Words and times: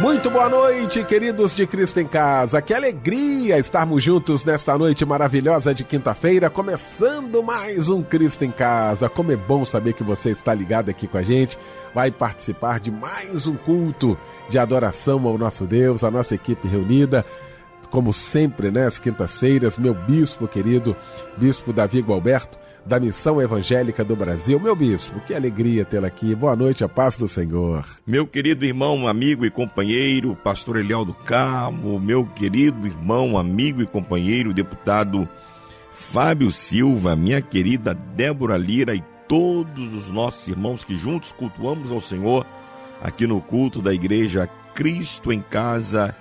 Muito 0.00 0.30
boa 0.30 0.48
noite, 0.48 1.02
queridos 1.04 1.54
de 1.54 1.66
Cristo 1.66 2.00
em 2.00 2.06
Casa. 2.06 2.60
Que 2.60 2.74
alegria 2.74 3.58
estarmos 3.58 4.02
juntos 4.02 4.44
nesta 4.44 4.76
noite 4.76 5.04
maravilhosa 5.04 5.74
de 5.74 5.84
quinta-feira, 5.84 6.50
começando 6.50 7.42
mais 7.42 7.88
um 7.88 8.02
Cristo 8.02 8.44
em 8.44 8.50
Casa. 8.50 9.08
Como 9.08 9.32
é 9.32 9.36
bom 9.36 9.64
saber 9.64 9.94
que 9.94 10.02
você 10.02 10.30
está 10.30 10.52
ligado 10.52 10.90
aqui 10.90 11.06
com 11.06 11.16
a 11.16 11.22
gente, 11.22 11.58
vai 11.94 12.10
participar 12.10 12.80
de 12.80 12.90
mais 12.90 13.46
um 13.46 13.56
culto 13.56 14.18
de 14.48 14.58
adoração 14.58 15.26
ao 15.26 15.38
nosso 15.38 15.64
Deus, 15.64 16.04
a 16.04 16.10
nossa 16.10 16.34
equipe 16.34 16.68
reunida 16.68 17.24
como 17.94 18.12
sempre, 18.12 18.72
né, 18.72 18.86
as 18.86 18.98
quintas-feiras, 18.98 19.78
meu 19.78 19.94
bispo 19.94 20.48
querido, 20.48 20.96
bispo 21.36 21.72
Davi 21.72 22.00
Gualberto, 22.00 22.58
da 22.86 23.00
Missão 23.00 23.40
Evangélica 23.40 24.04
do 24.04 24.14
Brasil. 24.14 24.60
Meu 24.60 24.76
bispo, 24.76 25.20
que 25.20 25.34
alegria 25.34 25.84
tê-lo 25.84 26.06
aqui. 26.06 26.34
Boa 26.34 26.54
noite, 26.54 26.84
a 26.84 26.88
paz 26.88 27.16
do 27.16 27.26
Senhor. 27.26 27.84
Meu 28.06 28.26
querido 28.26 28.64
irmão, 28.64 29.08
amigo 29.08 29.46
e 29.46 29.50
companheiro, 29.50 30.36
pastor 30.36 30.76
Eliel 30.76 31.04
do 31.04 31.14
Carmo, 31.14 31.98
meu 31.98 32.26
querido 32.26 32.86
irmão, 32.86 33.38
amigo 33.38 33.82
e 33.82 33.86
companheiro, 33.86 34.52
deputado 34.52 35.28
Fábio 35.92 36.52
Silva, 36.52 37.16
minha 37.16 37.40
querida 37.40 37.94
Débora 37.94 38.56
Lira 38.56 38.94
e 38.94 39.02
todos 39.26 39.94
os 39.94 40.10
nossos 40.10 40.46
irmãos 40.48 40.84
que 40.84 40.96
juntos 40.96 41.32
cultuamos 41.32 41.90
ao 41.90 42.00
Senhor 42.00 42.46
aqui 43.02 43.26
no 43.26 43.40
culto 43.40 43.80
da 43.80 43.92
igreja 43.92 44.48
Cristo 44.74 45.32
em 45.32 45.40
Casa. 45.40 46.14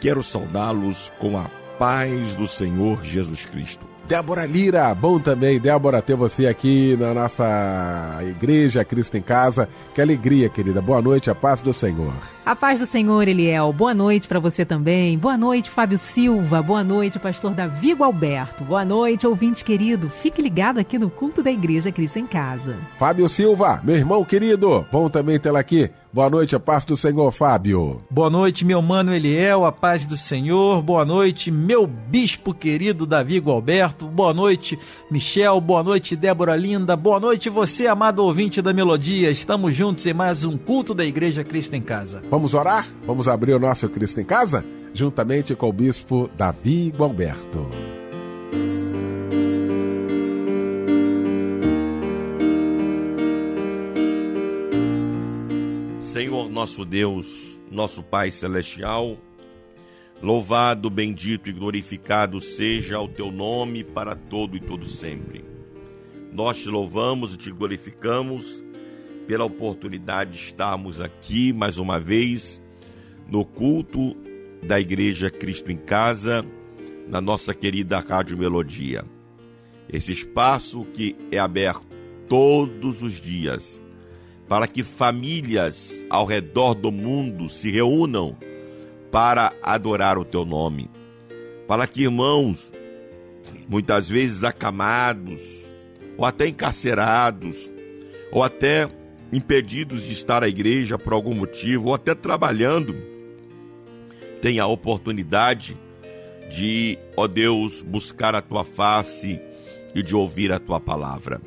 Quero 0.00 0.22
saudá-los 0.22 1.10
com 1.18 1.38
a 1.38 1.50
paz 1.78 2.36
do 2.36 2.46
Senhor 2.46 3.02
Jesus 3.04 3.46
Cristo. 3.46 3.89
Débora 4.10 4.44
Lira, 4.44 4.92
bom 4.92 5.20
também, 5.20 5.60
Débora, 5.60 6.02
ter 6.02 6.16
você 6.16 6.48
aqui 6.48 6.96
na 6.98 7.14
nossa 7.14 8.18
igreja 8.22 8.84
Cristo 8.84 9.16
em 9.16 9.22
Casa. 9.22 9.68
Que 9.94 10.00
alegria, 10.00 10.48
querida. 10.48 10.82
Boa 10.82 11.00
noite, 11.00 11.30
a 11.30 11.34
paz 11.34 11.62
do 11.62 11.72
Senhor. 11.72 12.12
A 12.44 12.56
paz 12.56 12.80
do 12.80 12.86
Senhor, 12.86 13.28
Eliel. 13.28 13.72
Boa 13.72 13.94
noite 13.94 14.26
para 14.26 14.40
você 14.40 14.64
também. 14.64 15.16
Boa 15.16 15.36
noite, 15.36 15.70
Fábio 15.70 15.96
Silva. 15.96 16.60
Boa 16.60 16.82
noite, 16.82 17.20
pastor 17.20 17.54
Davi 17.54 17.94
Alberto. 18.00 18.64
Boa 18.64 18.84
noite, 18.84 19.28
ouvinte 19.28 19.64
querido. 19.64 20.08
Fique 20.08 20.42
ligado 20.42 20.80
aqui 20.80 20.98
no 20.98 21.08
culto 21.08 21.40
da 21.40 21.52
igreja 21.52 21.92
Cristo 21.92 22.18
em 22.18 22.26
Casa. 22.26 22.76
Fábio 22.98 23.28
Silva, 23.28 23.80
meu 23.84 23.94
irmão 23.94 24.24
querido. 24.24 24.84
Bom 24.90 25.08
também 25.08 25.38
tê-la 25.38 25.60
aqui. 25.60 25.88
Boa 26.12 26.28
noite, 26.28 26.56
a 26.56 26.58
paz 26.58 26.84
do 26.84 26.96
Senhor, 26.96 27.30
Fábio. 27.30 28.02
Boa 28.10 28.28
noite, 28.28 28.64
meu 28.64 28.82
mano 28.82 29.14
Eliel, 29.14 29.64
a 29.64 29.70
paz 29.70 30.04
do 30.04 30.16
Senhor. 30.16 30.82
Boa 30.82 31.04
noite, 31.04 31.52
meu 31.52 31.86
bispo 31.86 32.52
querido 32.52 33.06
Davi 33.06 33.38
Gualberto. 33.38 33.99
Boa 34.06 34.32
noite, 34.32 34.78
Michel. 35.10 35.60
Boa 35.60 35.82
noite, 35.82 36.16
Débora 36.16 36.56
Linda. 36.56 36.96
Boa 36.96 37.20
noite, 37.20 37.50
você, 37.50 37.86
amado 37.86 38.24
ouvinte 38.24 38.62
da 38.62 38.72
Melodia. 38.72 39.30
Estamos 39.30 39.74
juntos 39.74 40.06
em 40.06 40.14
mais 40.14 40.44
um 40.44 40.56
culto 40.56 40.94
da 40.94 41.04
Igreja 41.04 41.44
Cristo 41.44 41.74
em 41.74 41.82
Casa. 41.82 42.22
Vamos 42.30 42.54
orar? 42.54 42.86
Vamos 43.06 43.28
abrir 43.28 43.54
o 43.54 43.58
nosso 43.58 43.88
Cristo 43.88 44.20
em 44.20 44.24
Casa? 44.24 44.64
Juntamente 44.92 45.54
com 45.54 45.68
o 45.68 45.72
bispo 45.72 46.28
Davi 46.36 46.92
Gualberto. 46.96 47.66
Senhor 56.00 56.50
nosso 56.50 56.84
Deus, 56.84 57.62
nosso 57.70 58.02
Pai 58.02 58.32
Celestial, 58.32 59.16
louvado, 60.22 60.90
bendito 60.90 61.48
e 61.48 61.52
glorificado 61.52 62.40
seja 62.40 63.00
o 63.00 63.08
teu 63.08 63.30
nome 63.30 63.82
para 63.82 64.14
todo 64.14 64.56
e 64.56 64.60
todo 64.60 64.86
sempre. 64.86 65.44
Nós 66.32 66.58
te 66.58 66.68
louvamos 66.68 67.34
e 67.34 67.38
te 67.38 67.50
glorificamos 67.50 68.62
pela 69.26 69.44
oportunidade 69.44 70.32
de 70.32 70.38
estarmos 70.38 71.00
aqui 71.00 71.52
mais 71.52 71.78
uma 71.78 71.98
vez 71.98 72.62
no 73.28 73.44
culto 73.44 74.16
da 74.66 74.78
Igreja 74.78 75.30
Cristo 75.30 75.72
em 75.72 75.76
Casa, 75.76 76.44
na 77.08 77.20
nossa 77.20 77.54
querida 77.54 77.98
Rádio 77.98 78.36
Melodia. 78.36 79.04
Esse 79.88 80.12
espaço 80.12 80.84
que 80.92 81.16
é 81.32 81.38
aberto 81.38 81.86
todos 82.28 83.02
os 83.02 83.20
dias 83.20 83.82
para 84.48 84.66
que 84.66 84.82
famílias 84.82 86.04
ao 86.10 86.24
redor 86.24 86.74
do 86.74 86.90
mundo 86.90 87.48
se 87.48 87.70
reúnam 87.70 88.36
para 89.10 89.52
adorar 89.62 90.18
o 90.18 90.24
teu 90.24 90.44
nome. 90.44 90.90
Para 91.66 91.86
que 91.86 92.02
irmãos, 92.02 92.72
muitas 93.68 94.08
vezes 94.08 94.44
acamados, 94.44 95.40
ou 96.16 96.24
até 96.24 96.48
encarcerados, 96.48 97.70
ou 98.30 98.42
até 98.42 98.88
impedidos 99.32 100.02
de 100.02 100.12
estar 100.12 100.42
à 100.42 100.48
igreja 100.48 100.98
por 100.98 101.12
algum 101.12 101.34
motivo, 101.34 101.88
ou 101.88 101.94
até 101.94 102.14
trabalhando, 102.14 102.94
tenha 104.40 104.62
a 104.62 104.66
oportunidade 104.66 105.76
de, 106.50 106.98
ó 107.16 107.26
Deus, 107.26 107.82
buscar 107.82 108.34
a 108.34 108.42
tua 108.42 108.64
face 108.64 109.40
e 109.94 110.02
de 110.02 110.14
ouvir 110.14 110.52
a 110.52 110.58
tua 110.58 110.80
palavra. 110.80 111.40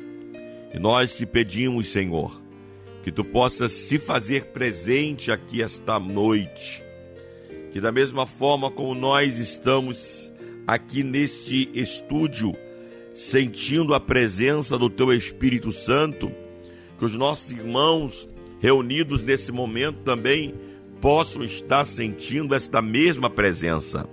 E 0.72 0.78
nós 0.78 1.16
te 1.16 1.26
pedimos, 1.26 1.88
Senhor, 1.88 2.42
que 3.02 3.12
tu 3.12 3.24
possas 3.24 3.72
se 3.72 3.98
fazer 3.98 4.46
presente 4.46 5.30
aqui 5.30 5.62
esta 5.62 5.98
noite. 5.98 6.83
Que 7.74 7.80
da 7.80 7.90
mesma 7.90 8.24
forma 8.24 8.70
como 8.70 8.94
nós 8.94 9.36
estamos 9.36 10.32
aqui 10.64 11.02
neste 11.02 11.68
estúdio, 11.74 12.54
sentindo 13.12 13.92
a 13.94 13.98
presença 13.98 14.78
do 14.78 14.88
teu 14.88 15.12
Espírito 15.12 15.72
Santo, 15.72 16.30
que 16.96 17.04
os 17.04 17.16
nossos 17.16 17.50
irmãos 17.50 18.28
reunidos 18.60 19.24
nesse 19.24 19.50
momento 19.50 20.04
também 20.04 20.54
possam 21.00 21.42
estar 21.42 21.84
sentindo 21.84 22.54
esta 22.54 22.80
mesma 22.80 23.28
presença. 23.28 24.08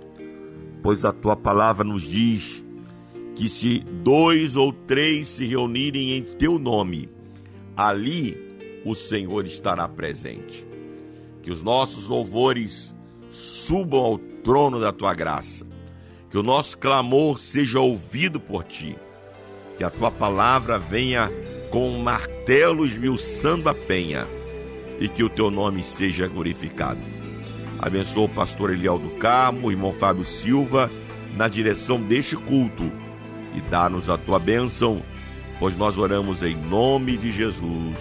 Pois 0.82 1.04
a 1.04 1.12
tua 1.12 1.36
palavra 1.36 1.84
nos 1.84 2.02
diz 2.02 2.64
que 3.36 3.48
se 3.48 3.78
dois 4.02 4.56
ou 4.56 4.72
três 4.72 5.28
se 5.28 5.44
reunirem 5.44 6.16
em 6.16 6.22
teu 6.24 6.58
nome, 6.58 7.08
ali 7.76 8.36
o 8.84 8.96
Senhor 8.96 9.46
estará 9.46 9.88
presente. 9.88 10.66
Que 11.44 11.52
os 11.52 11.62
nossos 11.62 12.08
louvores 12.08 12.92
subam 13.32 14.00
ao 14.00 14.18
trono 14.18 14.78
da 14.78 14.92
tua 14.92 15.14
graça. 15.14 15.66
Que 16.30 16.38
o 16.38 16.42
nosso 16.42 16.78
clamor 16.78 17.38
seja 17.38 17.80
ouvido 17.80 18.38
por 18.38 18.64
ti. 18.64 18.96
Que 19.76 19.84
a 19.84 19.90
tua 19.90 20.10
palavra 20.10 20.78
venha 20.78 21.30
com 21.70 21.88
um 21.88 22.02
martelo 22.02 22.86
esmiuçando 22.86 23.68
a 23.68 23.74
penha. 23.74 24.26
E 25.00 25.08
que 25.08 25.24
o 25.24 25.28
teu 25.28 25.50
nome 25.50 25.82
seja 25.82 26.28
glorificado. 26.28 27.00
Abençoa 27.78 28.26
o 28.26 28.28
pastor 28.28 28.72
Eliel 28.72 28.98
do 28.98 29.10
Carmo, 29.16 29.66
o 29.66 29.70
irmão 29.72 29.92
Fábio 29.92 30.24
Silva, 30.24 30.90
na 31.36 31.48
direção 31.48 32.00
deste 32.00 32.36
culto. 32.36 32.84
E 33.56 33.60
dá-nos 33.62 34.08
a 34.08 34.16
tua 34.16 34.38
bênção, 34.38 35.02
pois 35.58 35.76
nós 35.76 35.98
oramos 35.98 36.42
em 36.42 36.54
nome 36.54 37.16
de 37.16 37.32
Jesus. 37.32 37.96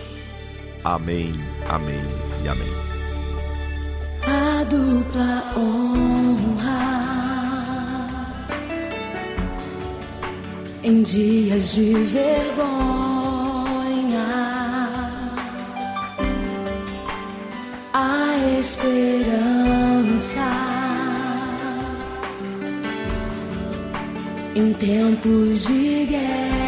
Amém, 0.84 1.34
amém 1.68 2.00
e 2.44 2.48
amém. 2.48 2.91
Dupla 4.72 5.52
honra 5.58 6.82
em 10.81 11.04
dias 11.04 11.74
de 11.74 11.94
vergonha, 12.06 12.69
a 17.92 18.38
esperança 18.62 20.40
em 24.56 24.72
tempos 24.75 25.68
de 25.68 26.06
guerra. 26.06 26.61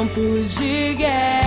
Tempos 0.00 0.58
de 0.58 0.94
guerra. 0.94 1.39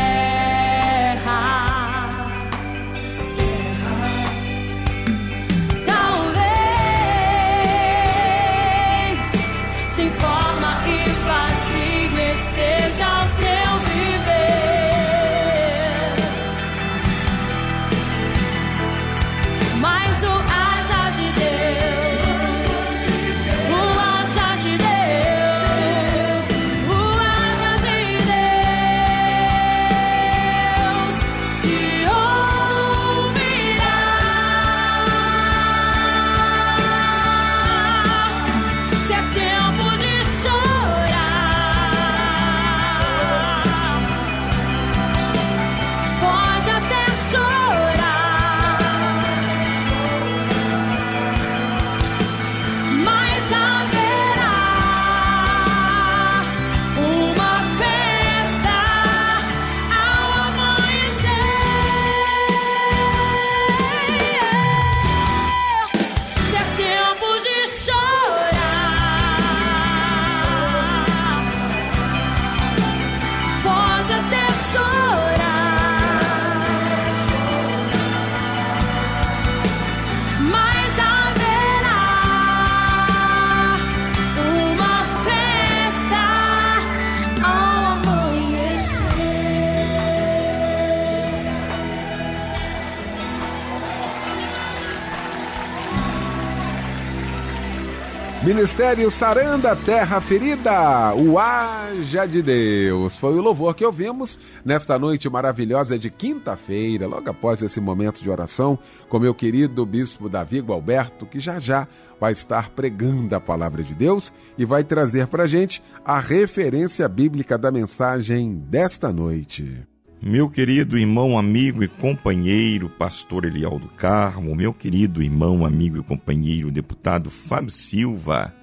Ministério 98.45 99.09
Saranda 99.09 99.73
Terra 99.73 100.19
Ferida, 100.19 101.15
o 101.15 101.39
Haja 101.39 102.25
de 102.25 102.41
Deus. 102.41 103.17
Foi 103.17 103.33
o 103.35 103.41
louvor 103.41 103.73
que 103.73 103.85
ouvimos 103.85 104.37
nesta 104.65 104.99
noite 104.99 105.29
maravilhosa 105.29 105.97
de 105.97 106.09
quinta-feira, 106.09 107.07
logo 107.07 107.29
após 107.29 107.61
esse 107.61 107.79
momento 107.79 108.21
de 108.21 108.29
oração, 108.29 108.77
com 109.07 109.17
meu 109.17 109.33
querido 109.33 109.85
bispo 109.85 110.27
Davi 110.27 110.59
Gualberto, 110.59 111.25
que 111.25 111.39
já 111.39 111.57
já 111.57 111.87
vai 112.19 112.33
estar 112.33 112.69
pregando 112.71 113.33
a 113.33 113.39
palavra 113.39 113.81
de 113.81 113.95
Deus 113.95 114.33
e 114.57 114.65
vai 114.65 114.83
trazer 114.83 115.27
para 115.27 115.47
gente 115.47 115.81
a 116.03 116.19
referência 116.19 117.07
bíblica 117.07 117.57
da 117.57 117.71
mensagem 117.71 118.55
desta 118.55 119.13
noite. 119.13 119.87
Meu 120.25 120.49
querido 120.49 120.97
irmão, 120.97 121.37
amigo 121.37 121.83
e 121.83 121.87
companheiro, 121.89 122.87
pastor 122.87 123.43
Eliel 123.43 123.77
do 123.77 123.89
Carmo, 123.89 124.55
meu 124.55 124.73
querido 124.73 125.21
irmão, 125.21 125.65
amigo 125.65 125.97
e 125.97 126.01
companheiro, 126.01 126.71
deputado 126.71 127.29
Fábio 127.29 127.69
Silva, 127.69 128.55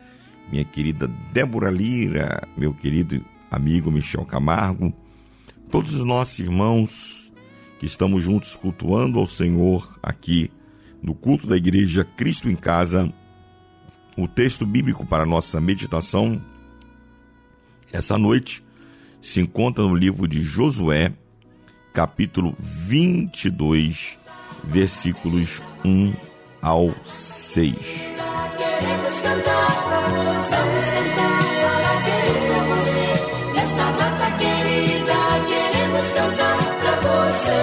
minha 0.50 0.64
querida 0.64 1.06
Débora 1.34 1.70
Lira, 1.70 2.48
meu 2.56 2.72
querido 2.72 3.22
amigo 3.50 3.92
Michel 3.92 4.24
Camargo, 4.24 4.90
todos 5.70 5.94
os 5.94 6.02
nossos 6.02 6.38
irmãos 6.38 7.30
que 7.78 7.84
estamos 7.84 8.24
juntos 8.24 8.56
cultuando 8.56 9.18
ao 9.18 9.26
Senhor 9.26 9.98
aqui 10.02 10.50
no 11.02 11.14
culto 11.14 11.46
da 11.46 11.58
igreja 11.58 12.08
Cristo 12.16 12.48
em 12.48 12.56
Casa. 12.56 13.12
O 14.16 14.26
texto 14.26 14.64
bíblico 14.64 15.04
para 15.04 15.26
nossa 15.26 15.60
meditação 15.60 16.40
essa 17.92 18.16
noite 18.16 18.64
se 19.20 19.42
encontra 19.42 19.84
no 19.84 19.94
livro 19.94 20.26
de 20.26 20.40
Josué, 20.40 21.12
capítulo 21.92 22.54
22, 22.58 24.18
versículos 24.64 25.62
1 25.84 26.12
ao 26.62 26.94
6. 27.06 27.74
Queremos 27.76 29.20
cantar, 29.20 29.68
vamos 29.88 30.48
você. 30.48 30.80
Queremos 35.48 36.08
cantar 36.10 36.58
pra 36.80 36.94
você. 37.00 37.60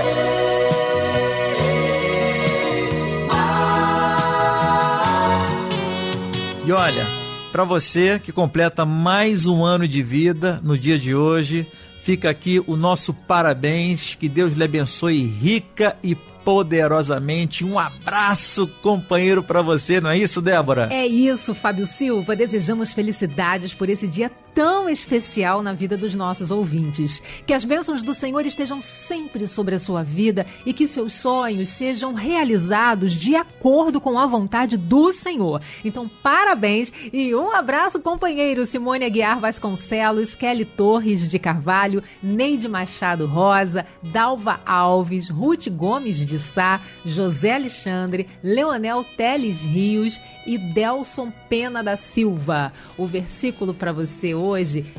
E 6.66 6.72
olha, 6.72 7.08
para 7.52 7.64
você 7.64 8.20
que 8.20 8.32
completa 8.34 8.86
mais 8.86 9.46
um 9.46 9.64
ano 9.64 9.88
de 9.88 10.04
vida 10.04 10.60
no 10.62 10.78
dia 10.78 11.00
de 11.00 11.16
hoje, 11.16 11.66
fica 12.08 12.30
aqui 12.30 12.64
o 12.66 12.78
nosso 12.78 13.14
parabéns, 13.14 14.16
que 14.16 14.30
Deus 14.30 14.54
lhe 14.54 14.64
abençoe 14.64 15.26
rica 15.26 15.98
e 16.02 16.16
poderosamente. 16.16 17.66
Um 17.66 17.78
abraço, 17.78 18.66
companheiro, 18.82 19.44
para 19.44 19.62
você, 19.62 20.00
não 20.00 20.12
é 20.12 20.18
isso, 20.18 20.42
Débora? 20.42 20.88
É 20.90 21.06
isso, 21.06 21.54
Fábio 21.54 21.86
Silva. 21.86 22.34
Desejamos 22.34 22.94
felicidades 22.94 23.74
por 23.74 23.90
esse 23.90 24.08
dia 24.08 24.32
tão 24.58 24.90
especial 24.90 25.62
na 25.62 25.72
vida 25.72 25.96
dos 25.96 26.16
nossos 26.16 26.50
ouvintes. 26.50 27.22
Que 27.46 27.54
as 27.54 27.64
bênçãos 27.64 28.02
do 28.02 28.12
Senhor 28.12 28.44
estejam 28.44 28.82
sempre 28.82 29.46
sobre 29.46 29.76
a 29.76 29.80
sua 29.80 30.02
vida 30.02 30.48
e 30.66 30.74
que 30.74 30.88
seus 30.88 31.14
sonhos 31.14 31.70
sejam 31.70 32.16
realizados 32.16 33.14
de 33.14 33.36
acordo 33.36 34.02
com 34.02 34.18
a 34.18 34.26
vontade 34.26 34.76
do 34.76 35.12
Senhor. 35.12 35.62
Então, 35.86 36.10
parabéns 36.10 36.92
e 37.14 37.36
um 37.36 37.52
abraço, 37.52 38.00
companheiro 38.00 38.66
Simone 38.66 39.06
Aguiar 39.06 39.40
Vasconcelos, 39.40 40.34
Kelly 40.34 40.66
Torres 40.66 41.30
de 41.30 41.38
Carvalho, 41.38 42.02
Neide 42.24 42.68
Machado 42.68 43.28
Rosa, 43.28 43.86
Dalva 44.02 44.60
Alves, 44.66 45.30
Ruth 45.30 45.70
Gomes 45.70 46.18
de 46.18 46.40
Sá, 46.40 46.82
José 47.06 47.54
Alexandre, 47.54 48.28
Leonel 48.42 49.04
Teles 49.04 49.62
Rios 49.62 50.20
e 50.48 50.58
Delson 50.58 51.32
Pena 51.48 51.84
da 51.84 51.96
Silva. 51.96 52.74
O 52.98 53.06
versículo 53.06 53.72
para 53.72 53.94
você 53.94 54.34
hoje 54.34 54.47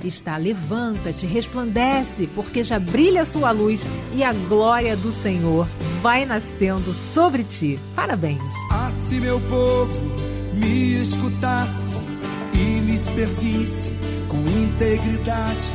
está: 0.05 0.37
Levanta-te, 0.37 1.25
resplandece, 1.27 2.29
porque 2.35 2.63
já 2.63 2.79
brilha 2.79 3.23
a 3.23 3.27
sua 3.27 3.51
luz 3.51 3.85
e 4.15 4.23
a 4.23 4.33
glória 4.33 4.97
do 4.97 5.13
Senhor 5.13 5.67
vai 6.03 6.27
nascendo 6.27 6.93
sobre 6.93 7.43
ti. 7.45 7.79
Parabéns. 7.95 8.43
Ah, 8.71 8.91
se 8.91 9.21
meu 9.21 9.41
povo 9.43 10.01
me 10.55 11.01
escutasse 11.01 11.97
e 12.55 12.81
me 12.81 12.99
servisse 12.99 13.91
com 14.29 14.37
integridade, 14.61 15.67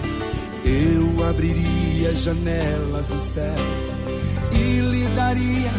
eu 0.65 1.27
abriria 1.27 2.11
as 2.11 2.19
janelas 2.19 3.07
do 3.07 3.19
céu 3.19 3.55
e 4.51 4.79
lhe 4.81 5.07
daria 5.09 5.71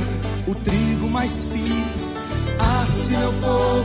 o 0.47 0.55
trigo 0.55 1.09
mais 1.09 1.47
fino. 1.47 2.15
Ah, 2.59 2.85
se 2.87 3.13
meu 3.13 3.33
povo 3.35 3.85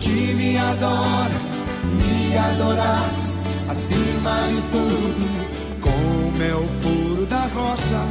que 0.00 0.34
me 0.34 0.58
adora 0.58 1.52
me 1.84 2.11
adorasse 2.36 3.32
acima 3.68 4.34
de 4.48 4.60
tudo, 4.70 5.80
com 5.80 6.38
mel 6.38 6.64
puro 6.82 7.26
da 7.26 7.46
rocha 7.54 8.02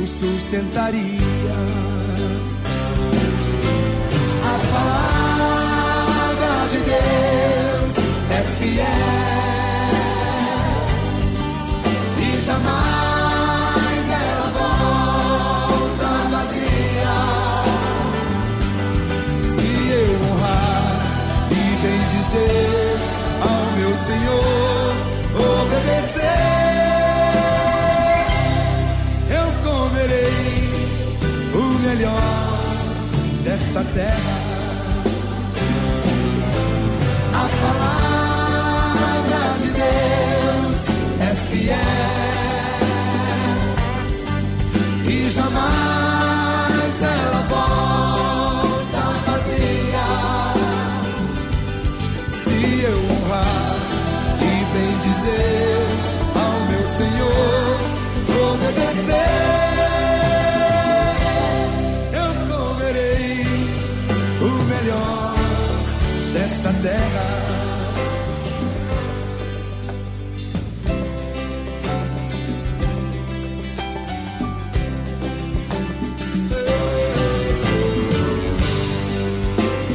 o 0.00 0.06
sustentaria. 0.06 1.00
A 4.44 4.58
palavra 4.72 6.52
de 6.70 6.78
Deus 6.78 7.96
é 8.30 8.42
fiel 8.58 8.84
e 12.18 12.40
jamais 12.40 12.87
desta 33.68 33.84
terra. 33.94 34.38
A 37.34 37.48
palavra 37.62 39.42
de 39.60 39.68
Deus 39.68 40.78
é 41.20 41.34
fiel 41.50 41.76
e 45.06 45.30
jamais 45.30 47.02
ela 47.02 47.42
volta 47.48 49.02
vazia. 49.26 50.08
Se 52.28 52.56
eu 52.82 52.98
honrar 52.98 53.76
e 54.40 54.44
bem 54.72 54.92
dizer 54.98 55.86
ao 56.34 56.54
meu 56.68 56.84
Senhor, 56.96 57.76
obedecer, 58.52 59.47
desta 66.58 66.72
terra. 66.82 67.58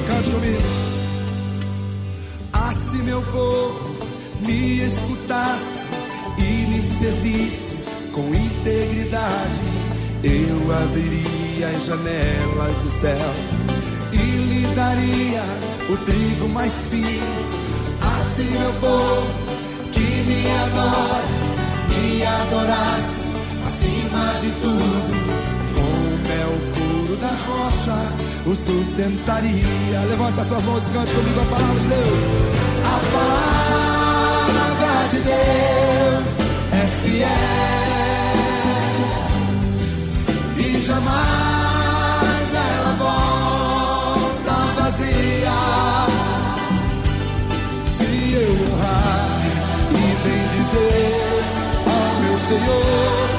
Cante 0.08 0.32
comigo. 0.32 0.62
Ah, 2.54 2.72
se 2.72 2.98
meu 3.04 3.22
povo 3.24 4.08
me 4.46 4.86
escutasse 4.86 5.84
e 6.38 6.66
me 6.68 6.82
servisse 6.82 7.74
com 8.12 8.34
integridade, 8.34 9.60
eu 10.24 10.72
abriria 10.72 11.68
as 11.76 11.86
janelas 11.86 12.78
do 12.78 12.90
céu 12.90 13.73
daria 14.74 15.44
o 15.90 15.98
trigo 15.98 16.48
mais 16.50 16.88
fino. 16.88 17.54
Se 18.34 18.44
meu 18.44 18.74
povo 18.76 19.28
que 19.92 20.00
me 20.00 20.48
adora, 20.64 21.24
me 21.90 22.26
adorasse 22.26 23.22
acima 23.64 24.34
de 24.42 24.52
tudo, 24.54 25.14
com 25.76 25.92
mel 26.28 26.54
puro 26.74 27.16
da 27.18 27.28
rocha, 27.28 28.00
o 28.48 28.56
sustentaria. 28.56 30.00
Levante 30.10 30.40
as 30.40 30.48
suas 30.48 30.64
mãos 30.64 30.88
e 30.88 30.92
cante 30.92 31.14
comigo 31.14 31.42
a 31.42 31.46
palavra 31.46 31.80
de 31.80 31.88
Deus. 31.90 32.24
A 32.86 33.00
palavra 34.80 35.08
de 35.10 35.20
Deus 35.20 36.40
é 36.72 36.88
fiel 37.04 37.28
e 40.58 40.82
jamais 40.82 41.53
Senhor, 52.54 53.30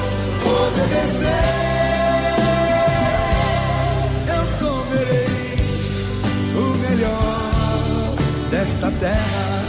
obedecer, 0.43 1.29
eu 4.27 4.43
comerei 4.59 5.55
o 6.53 6.59
melhor 6.79 8.15
desta 8.51 8.91
terra. 8.99 9.63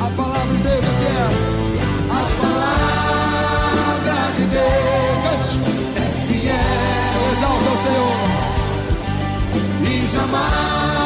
A 0.00 0.08
palavra 0.16 0.56
de 0.56 0.62
Deus 0.62 0.84
é 0.84 0.92
fiel. 1.00 1.32
A 2.08 2.22
palavra 2.40 4.16
de 4.36 4.44
Deus 4.46 5.18
cante, 5.22 5.58
é 5.94 6.08
fiel. 6.26 7.18
Exalta 7.32 7.68
o 7.68 7.76
Senhor. 7.84 8.20
E 9.82 10.06
jamais 10.06 10.97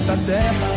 desta 0.00 0.16
terra. 0.26 0.68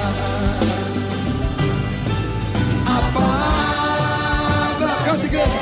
A 2.86 3.02
palavra, 3.14 4.96
canta 5.06 5.26
igreja. 5.26 5.60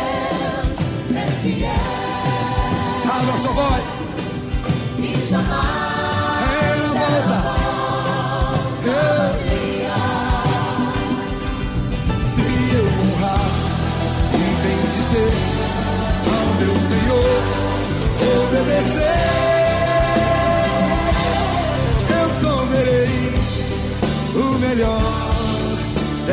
Abra 3.06 3.34
sua 3.42 3.52
voz. 3.52 4.21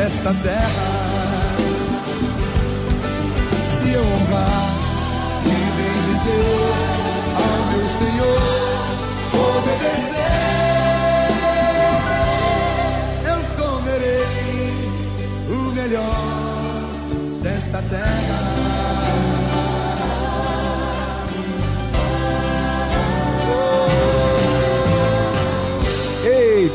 Desta 0.09 0.33
terra. 0.33 0.85
Se 3.77 3.91
eu 3.93 4.01
honrar 4.01 4.69
e 5.45 5.47
bem 5.77 5.97
dizer 6.09 6.73
ao 7.37 7.57
meu 7.71 7.87
Senhor, 7.99 8.41
obedecer, 9.59 10.49
eu 13.23 13.39
comerei 13.63 14.25
o 15.47 15.71
melhor 15.73 16.19
desta 17.43 17.79
terra. 17.83 18.48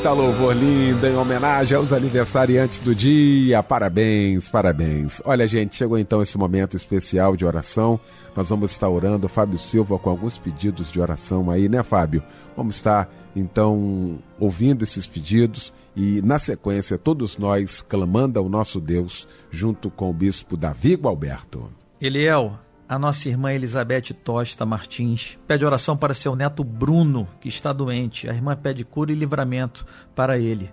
Eita, 0.05 0.13
louvor 0.13 0.55
lindo, 0.55 1.07
em 1.07 1.17
homenagem 1.17 1.79
aos 1.79 1.91
aniversariantes 1.91 2.79
do 2.79 2.95
dia. 2.95 3.63
Parabéns, 3.63 4.47
parabéns. 4.47 5.23
Olha, 5.25 5.49
gente, 5.49 5.77
chegou 5.77 5.97
então 5.97 6.21
esse 6.21 6.37
momento 6.37 6.77
especial 6.77 7.35
de 7.35 7.47
oração. 7.47 7.99
Nós 8.37 8.51
vamos 8.51 8.73
estar 8.73 8.87
orando, 8.87 9.31
Fábio 9.31 9.59
Silva, 9.59 9.99
com 9.99 10.11
alguns 10.11 10.37
pedidos 10.37 10.93
de 10.93 11.01
oração 11.01 11.51
aí, 11.51 11.71
né, 11.71 11.83
Fábio? 11.83 12.23
Vamos 12.55 12.77
estar, 12.77 13.11
então, 13.35 14.19
ouvindo 14.39 14.83
esses 14.83 15.07
pedidos 15.07 15.73
e, 15.97 16.21
na 16.21 16.39
sequência, 16.39 16.99
todos 16.99 17.39
nós 17.39 17.81
clamando 17.81 18.39
ao 18.39 18.47
nosso 18.47 18.83
Deus, 18.83 19.27
junto 19.51 19.89
com 19.89 20.11
o 20.11 20.13
bispo 20.13 20.55
Davi 20.55 20.97
Gualberto. 20.97 21.73
Eliel, 21.99 22.59
a 22.89 22.99
nossa 22.99 23.29
irmã 23.29 23.53
Elizabeth 23.53 24.13
Tosta 24.23 24.67
Martins 24.67 25.39
pede 25.47 25.65
oração 25.65 25.97
para 25.97 26.13
seu 26.13 26.37
neto 26.37 26.63
Bruno, 26.63 27.27
que 27.41 27.49
está 27.49 27.73
doente. 27.73 28.29
A 28.29 28.35
irmã 28.35 28.55
pede 28.55 28.85
cura 28.85 29.11
e 29.11 29.15
livramento 29.15 29.87
para 30.15 30.39
ele. 30.39 30.71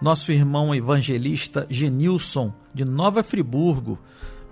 Nosso 0.00 0.32
irmão 0.32 0.74
evangelista 0.74 1.66
Genilson, 1.68 2.52
de 2.72 2.84
Nova 2.84 3.22
Friburgo, 3.22 3.98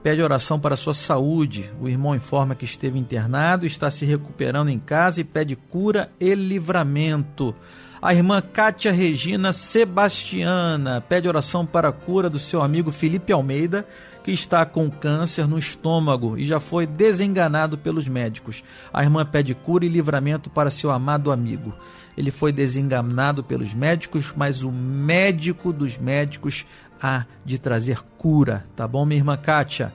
pede 0.03 0.23
oração 0.23 0.61
para 0.61 0.77
sua 0.77 0.93
saúde. 0.93 1.71
O 1.81 1.89
irmão 1.89 2.15
informa 2.15 2.55
que 2.55 2.67
esteve 2.67 2.99
internado, 2.99 3.65
está 3.65 3.91
se 3.91 4.05
recuperando 4.05 4.69
em 4.69 4.79
casa 4.79 5.21
e 5.23 5.25
pede 5.25 5.57
cura 5.57 6.11
e 6.21 6.35
livramento. 6.35 7.55
A 8.01 8.15
irmã 8.15 8.41
Kátia 8.41 8.93
Regina 8.93 9.53
Sebastiana 9.53 11.01
pede 11.01 11.27
oração 11.27 11.67
para 11.67 11.89
a 11.89 11.93
cura 11.93 12.31
do 12.31 12.39
seu 12.39 12.63
amigo 12.63 12.93
Felipe 12.93 13.33
Almeida, 13.33 13.85
que 14.29 14.35
está 14.35 14.67
com 14.67 14.91
câncer 14.91 15.49
no 15.49 15.59
estômago 15.59 16.37
e 16.37 16.45
já 16.45 16.61
foi 16.61 16.87
desenganado 16.87 17.79
pelos 17.79 18.07
médicos. 18.07 18.63
A 18.93 19.03
irmã 19.03 19.25
pede 19.25 19.55
cura 19.55 19.87
e 19.87 19.89
livramento 19.89 20.51
para 20.51 20.69
seu 20.69 20.91
amado 20.91 21.33
amigo. 21.33 21.75
Ele 22.15 22.31
foi 22.31 22.53
desenganado 22.53 23.43
pelos 23.43 23.73
médicos, 23.73 24.31
mas 24.37 24.63
o 24.63 24.71
médico 24.71 25.73
dos 25.73 25.97
médicos 25.97 26.67
há 27.01 27.25
de 27.43 27.59
trazer 27.59 28.03
cura, 28.19 28.67
tá 28.77 28.87
bom, 28.87 29.07
minha 29.07 29.19
irmã 29.19 29.35
Kátia? 29.35 29.95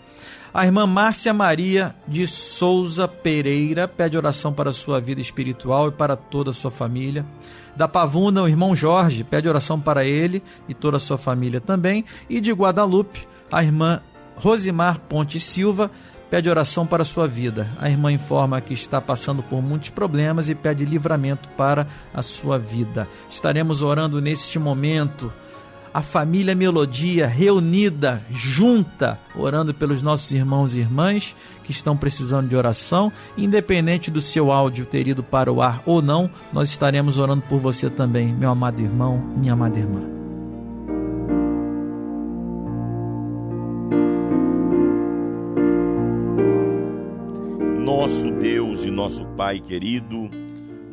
A 0.52 0.66
irmã 0.66 0.88
Márcia 0.88 1.32
Maria 1.32 1.96
de 2.08 2.28
Souza 2.28 3.08
Pereira 3.08 3.88
pede 3.88 4.18
oração 4.18 4.52
para 4.52 4.72
sua 4.72 5.00
vida 5.00 5.22
espiritual 5.22 5.90
e 5.90 5.92
para 5.92 6.16
toda 6.16 6.50
a 6.50 6.54
sua 6.54 6.72
família. 6.72 7.24
Da 7.75 7.88
Pavuna, 7.88 8.42
o 8.42 8.48
irmão 8.48 8.75
Jorge 8.75 9.24
pede 9.24 9.48
oração 9.48 9.80
para 9.80 10.04
ele 10.04 10.42
e 10.68 10.74
toda 10.74 10.98
a 10.98 11.00
sua 11.00 11.20
família 11.20 11.62
também. 11.62 12.04
E 12.28 12.42
de 12.42 12.52
Guadalupe, 12.52 13.28
a 13.52 13.63
irmã 13.63 14.02
Rosimar 14.36 15.00
Ponte 15.00 15.40
Silva 15.40 15.90
pede 16.30 16.50
oração 16.50 16.86
para 16.88 17.06
sua 17.06 17.28
vida. 17.28 17.68
A 17.80 17.90
irmã 17.90 18.12
informa 18.12 18.60
que 18.60 18.74
está 18.74 19.00
passando 19.00 19.44
por 19.44 19.62
muitos 19.62 19.90
problemas 19.90 20.50
e 20.50 20.56
pede 20.56 20.84
livramento 20.84 21.48
para 21.50 21.88
a 22.13 22.24
sua 22.24 22.58
vida. 22.58 23.08
Estaremos 23.30 23.82
orando 23.82 24.20
neste 24.20 24.58
momento 24.58 25.32
a 25.94 26.02
família 26.02 26.56
Melodia 26.56 27.28
reunida, 27.28 28.25
junta, 28.32 29.20
orando 29.36 29.74
pelos 29.75 30.02
nossos 30.02 30.32
irmãos 30.32 30.74
e 30.74 30.80
irmãs 30.80 31.36
que 31.63 31.72
estão 31.72 31.96
precisando 31.96 32.48
de 32.48 32.56
oração. 32.56 33.12
Independente 33.38 34.10
do 34.10 34.20
seu 34.20 34.52
áudio 34.52 34.88
ter 34.88 35.08
ido 35.08 35.22
para 35.22 35.54
o 35.54 35.62
ar 35.62 35.84
ou 35.86 36.02
não, 36.02 36.32
nós 36.52 36.70
estaremos 36.70 37.20
orando 37.20 37.44
por 37.44 37.60
você 37.60 37.92
também, 37.92 38.34
meu 38.34 38.50
amado 38.50 38.82
irmão, 38.82 39.18
minha 39.38 39.54
amada 39.54 39.78
irmã. 39.78 40.23
Nosso 48.94 49.26
Pai 49.36 49.60
querido, 49.60 50.30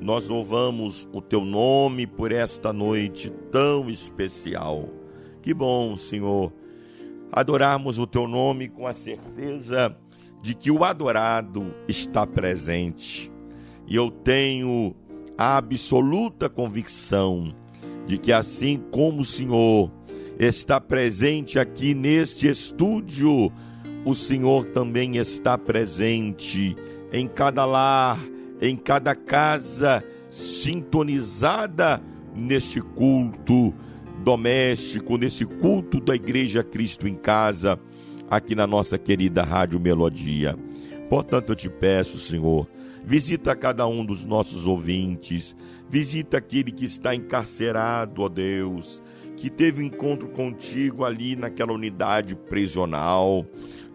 nós 0.01 0.27
louvamos 0.27 1.07
o 1.13 1.21
teu 1.21 1.45
nome 1.45 2.07
por 2.07 2.33
esta 2.33 2.73
noite 2.73 3.31
tão 3.53 3.91
especial. 3.91 4.89
Que 5.43 5.53
bom, 5.53 5.99
Senhor, 5.99 6.51
adorarmos 7.31 7.99
o 7.99 8.07
teu 8.07 8.27
nome 8.27 8.69
com 8.71 8.87
a 8.87 8.95
certeza 8.95 9.95
de 10.43 10.55
que 10.55 10.71
o 10.71 10.83
adorado 10.83 11.75
está 11.87 12.27
presente. 12.27 13.31
E 13.87 13.95
eu 13.95 14.11
tenho 14.11 14.95
a 15.37 15.59
absoluta 15.59 16.49
convicção 16.49 17.55
de 18.07 18.17
que 18.17 18.33
assim 18.33 18.83
como 18.91 19.21
o 19.21 19.27
Senhor 19.27 19.93
está 20.39 20.81
presente 20.81 21.59
aqui 21.59 21.95
neste 21.95 22.49
estúdio, 22.49 23.53
o 24.07 24.15
Senhor 24.15 24.65
também 24.67 25.19
está 25.19 25.59
presente 25.59 26.75
em 27.13 27.27
cada 27.27 27.65
lar, 27.65 28.19
em 28.61 28.77
cada 28.77 29.15
casa, 29.15 30.05
sintonizada 30.31 32.03
neste 32.35 32.81
culto 32.81 33.75
doméstico, 34.23 35.17
nesse 35.17 35.45
culto 35.45 36.01
da 36.01 36.15
Igreja 36.15 36.63
Cristo 36.63 37.09
em 37.09 37.15
Casa, 37.15 37.79
aqui 38.31 38.55
na 38.55 38.67
nossa 38.67 38.99
querida 38.99 39.43
Rádio 39.43 39.81
Melodia. 39.81 40.57
Portanto, 41.09 41.51
eu 41.51 41.57
te 41.57 41.69
peço, 41.69 42.19
Senhor, 42.19 42.69
visita 43.05 43.57
cada 43.57 43.87
um 43.87 44.05
dos 44.05 44.25
nossos 44.25 44.67
ouvintes, 44.67 45.57
visita 45.89 46.39
aquele 46.39 46.71
que 46.71 46.85
está 46.85 47.15
encarcerado, 47.15 48.23
ó 48.23 48.29
Deus, 48.29 49.03
que 49.37 49.51
teve 49.51 49.85
encontro 49.85 50.29
contigo 50.29 51.05
ali 51.05 51.35
naquela 51.35 51.73
unidade 51.73 52.37
prisional. 52.37 53.45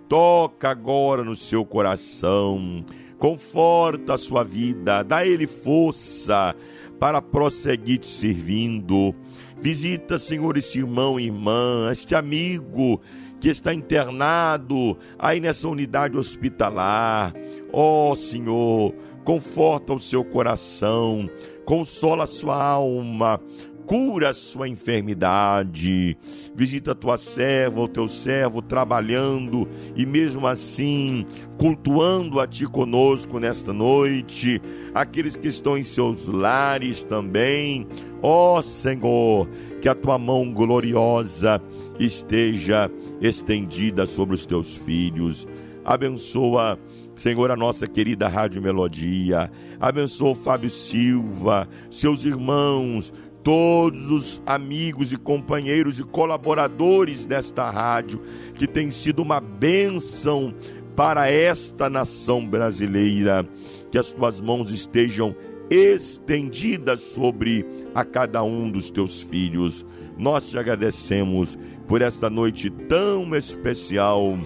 Toca 0.10 0.70
agora 0.70 1.24
no 1.24 1.36
seu 1.36 1.64
coração, 1.66 2.84
conforta 3.18 4.14
a 4.14 4.18
sua 4.18 4.44
vida, 4.44 5.04
dá 5.04 5.26
ele 5.26 5.48
força 5.48 6.56
para 7.00 7.22
prosseguir 7.22 8.00
te 8.00 8.08
servindo. 8.08 9.14
Visita, 9.58 10.18
Senhor, 10.18 10.58
esse 10.58 10.80
irmão 10.80 11.20
e 11.20 11.26
irmã, 11.26 11.90
este 11.92 12.16
amigo 12.16 13.02
que 13.40 13.50
está 13.50 13.74
internado 13.74 14.98
aí 15.20 15.40
nessa 15.40 15.68
unidade 15.68 16.18
hospitalar. 16.18 17.34
Ó 17.72 18.12
oh, 18.12 18.16
Senhor, 18.16 18.94
conforta 19.24 19.94
o 19.94 20.00
seu 20.00 20.24
coração, 20.24 21.30
consola 21.66 22.24
a 22.24 22.28
sua 22.28 22.62
alma, 22.64 23.40
cura 23.86 24.30
a 24.30 24.34
sua 24.34 24.68
enfermidade. 24.68 26.18
Visita 26.56 26.92
a 26.92 26.96
tua 26.96 27.18
serva, 27.18 27.82
o 27.82 27.88
teu 27.88 28.08
servo 28.08 28.62
trabalhando 28.62 29.68
e 29.96 30.06
mesmo 30.06 30.48
assim 30.48 31.26
cultuando 31.58 32.40
a 32.40 32.48
ti 32.48 32.66
conosco 32.66 33.40
nesta 33.40 33.72
noite. 33.72 34.62
Aqueles 34.94 35.36
que 35.36 35.48
estão 35.48 35.78
em 35.78 35.84
seus 35.84 36.28
lares 36.28 37.04
também. 37.04 37.88
Ó 38.22 38.58
oh, 38.58 38.64
Senhor, 38.64 39.48
que 39.82 39.88
a 39.88 39.96
tua 39.96 40.18
mão 40.18 40.52
gloriosa 40.52 41.62
esteja 42.00 42.90
estendida 43.22 44.06
sobre 44.06 44.36
os 44.36 44.46
teus 44.46 44.76
filhos. 44.76 45.48
Abençoa 45.84 46.80
Senhor, 47.16 47.50
a 47.50 47.56
nossa 47.56 47.88
querida 47.88 48.28
Rádio 48.28 48.62
Melodia, 48.62 49.50
abençoa 49.80 50.32
o 50.32 50.36
Fábio 50.36 50.70
Silva, 50.70 51.68
seus 51.90 52.26
irmãos, 52.26 53.14
todos 53.46 54.10
os 54.10 54.42
amigos 54.44 55.14
e 55.14 55.18
companheiros 55.18 56.00
e 56.00 56.04
colaboradores 56.04 57.28
desta 57.28 57.70
rádio, 57.70 58.20
que 58.56 58.66
tem 58.66 58.90
sido 58.90 59.22
uma 59.22 59.40
bênção 59.40 60.52
para 60.96 61.30
esta 61.30 61.88
nação 61.88 62.44
brasileira. 62.44 63.48
Que 63.92 64.00
as 64.00 64.12
tuas 64.12 64.42
mãos 64.42 64.72
estejam 64.72 65.36
estendidas 65.70 67.02
sobre 67.02 67.64
a 67.94 68.04
cada 68.04 68.44
um 68.44 68.68
dos 68.70 68.90
teus 68.90 69.22
filhos. 69.22 69.86
Nós 70.18 70.50
te 70.50 70.58
agradecemos 70.58 71.56
por 71.88 72.02
esta 72.02 72.32
noite 72.32 72.72
tão 72.72 73.36
especial 73.36 74.40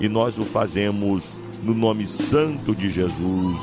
e 0.00 0.08
nós 0.08 0.38
o 0.38 0.42
fazemos 0.42 1.30
no 1.62 1.72
nome 1.72 2.04
santo 2.04 2.74
de 2.74 2.90
Jesus. 2.90 3.58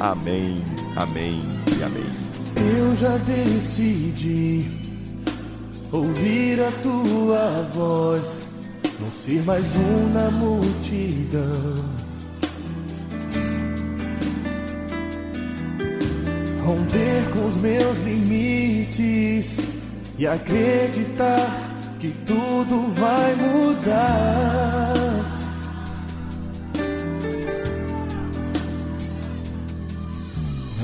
Amém, 0.00 0.56
amém 0.96 1.42
e 1.78 1.82
amém. 1.82 2.29
Eu 2.60 2.94
já 2.94 3.16
decidi 3.16 4.70
ouvir 5.90 6.60
a 6.60 6.70
tua 6.82 7.62
voz, 7.72 8.44
não 9.00 9.10
ser 9.10 9.42
mais 9.44 9.64
um 9.76 10.12
na 10.12 10.30
multidão. 10.30 11.84
Romper 16.66 17.30
com 17.32 17.46
os 17.46 17.56
meus 17.56 17.98
limites 18.04 19.58
e 20.18 20.26
acreditar 20.26 21.70
que 21.98 22.10
tudo 22.26 22.88
vai 22.94 23.34
mudar. 23.36 24.99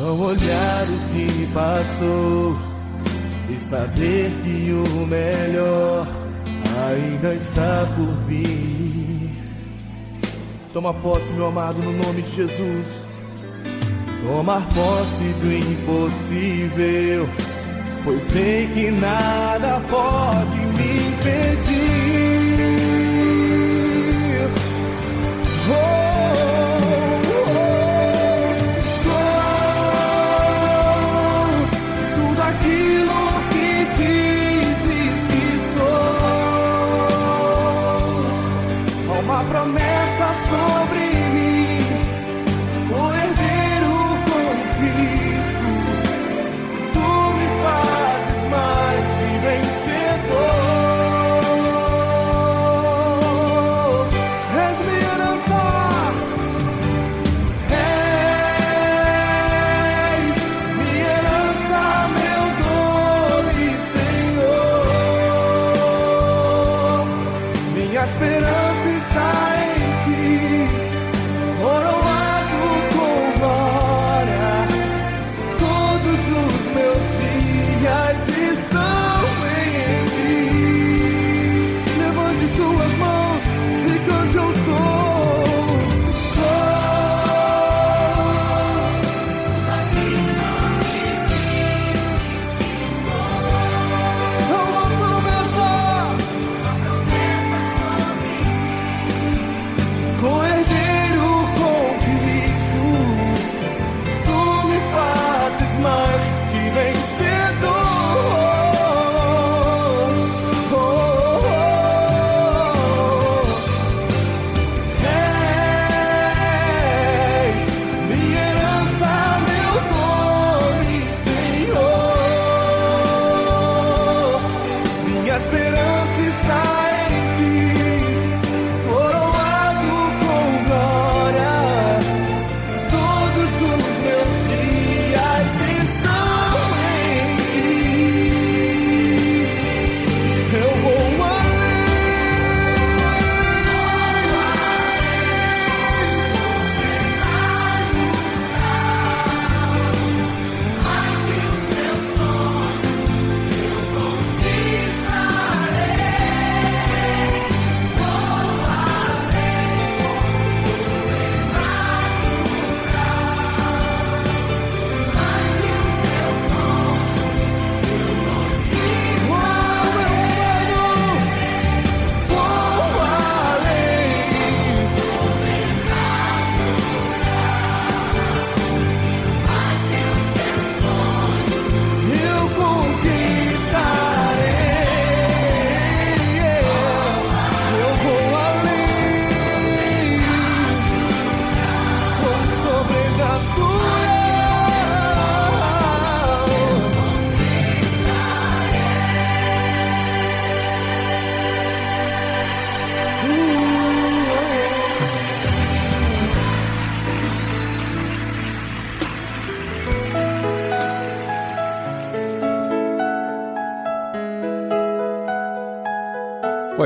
Não 0.07 0.21
olhar 0.21 0.85
o 0.85 0.99
que 1.12 1.49
passou 1.53 2.57
e 3.51 3.55
saber 3.55 4.31
que 4.45 4.71
o 4.71 5.05
melhor 5.05 6.07
ainda 6.88 7.35
está 7.35 7.88
por 7.97 8.14
vir. 8.29 9.33
Toma 10.73 10.95
posse, 10.95 11.29
meu 11.33 11.49
amado, 11.49 11.83
no 11.83 11.92
nome 11.92 12.23
de 12.23 12.37
Jesus. 12.37 12.87
Tomar 14.25 14.64
posse 14.69 15.25
do 15.42 15.53
impossível, 15.53 17.29
pois 18.05 18.23
sei 18.23 18.69
que 18.69 18.92
nada 18.92 19.81
pode 19.90 20.57
me 20.57 21.09
impedir. 21.09 21.65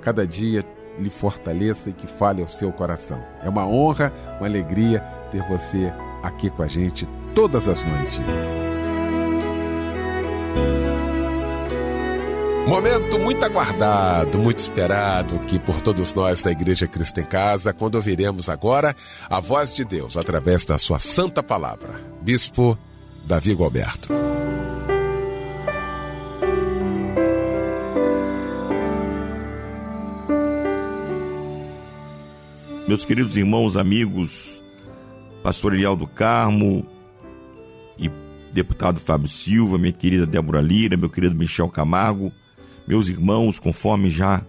cada 0.00 0.26
dia, 0.26 0.64
lhe 0.98 1.10
fortaleça 1.10 1.90
e 1.90 1.92
que 1.92 2.06
fale 2.06 2.42
ao 2.42 2.48
seu 2.48 2.72
coração. 2.72 3.22
É 3.42 3.48
uma 3.48 3.66
honra, 3.66 4.12
uma 4.38 4.46
alegria 4.46 5.00
ter 5.30 5.42
você 5.48 5.92
aqui 6.22 6.50
com 6.50 6.62
a 6.62 6.68
gente 6.68 7.08
todas 7.34 7.68
as 7.68 7.84
noites. 7.84 8.18
Momento 12.68 13.18
muito 13.18 13.42
aguardado, 13.42 14.38
muito 14.38 14.58
esperado 14.58 15.36
aqui 15.36 15.58
por 15.58 15.80
todos 15.80 16.12
nós 16.14 16.42
da 16.42 16.50
Igreja 16.50 16.86
Cristo 16.86 17.18
em 17.18 17.24
Casa, 17.24 17.72
quando 17.72 17.94
ouviremos 17.94 18.50
agora 18.50 18.94
a 19.30 19.40
voz 19.40 19.74
de 19.74 19.86
Deus 19.86 20.18
através 20.18 20.66
da 20.66 20.76
sua 20.76 20.98
santa 20.98 21.42
palavra. 21.42 21.98
Bispo 22.20 22.76
Davi 23.24 23.54
Gualberto. 23.54 24.08
Meus 32.88 33.04
queridos 33.04 33.36
irmãos, 33.36 33.76
amigos, 33.76 34.64
pastor 35.42 35.74
Eliel 35.74 35.94
do 35.94 36.06
Carmo 36.06 36.86
e 37.98 38.10
deputado 38.50 38.98
Fábio 38.98 39.28
Silva, 39.28 39.76
minha 39.76 39.92
querida 39.92 40.26
Débora 40.26 40.62
Lira, 40.62 40.96
meu 40.96 41.10
querido 41.10 41.34
Michel 41.34 41.68
Camargo, 41.68 42.32
meus 42.86 43.10
irmãos, 43.10 43.58
conforme 43.58 44.08
já 44.08 44.42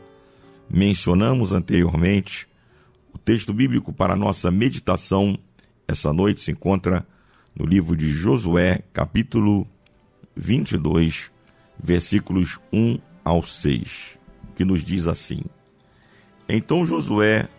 mencionamos 0.70 1.52
anteriormente, 1.52 2.48
o 3.14 3.18
texto 3.18 3.54
bíblico 3.54 3.92
para 3.92 4.14
a 4.14 4.16
nossa 4.16 4.50
meditação 4.50 5.38
essa 5.86 6.14
noite 6.14 6.40
se 6.40 6.52
encontra 6.52 7.06
no 7.54 7.66
livro 7.66 7.94
de 7.94 8.10
Josué, 8.10 8.84
capítulo 8.94 9.68
22, 10.38 11.30
versículos 11.78 12.58
1 12.72 13.00
ao 13.22 13.44
6, 13.44 14.18
que 14.56 14.64
nos 14.64 14.82
diz 14.82 15.08
assim: 15.08 15.42
Então 16.48 16.86
Josué 16.86 17.50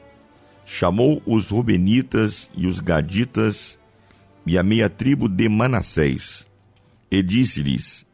chamou 0.73 1.21
os 1.27 1.49
Rubenitas 1.49 2.49
e 2.57 2.69
os 2.69 2.79
Gaditas 2.79 3.77
e 4.47 4.57
a 4.57 4.63
meia 4.63 4.89
tribo 4.89 5.29
de 5.29 5.49
Manassés, 5.49 6.47
e 7.11 7.21
disse-lhes: 7.25 8.07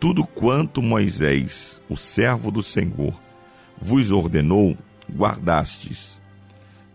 Tudo 0.00 0.26
quanto 0.26 0.80
Moisés, 0.80 1.78
o 1.90 1.96
servo 1.98 2.50
do 2.50 2.62
Senhor, 2.62 3.20
vos 3.78 4.10
ordenou, 4.10 4.78
guardastes, 5.14 6.18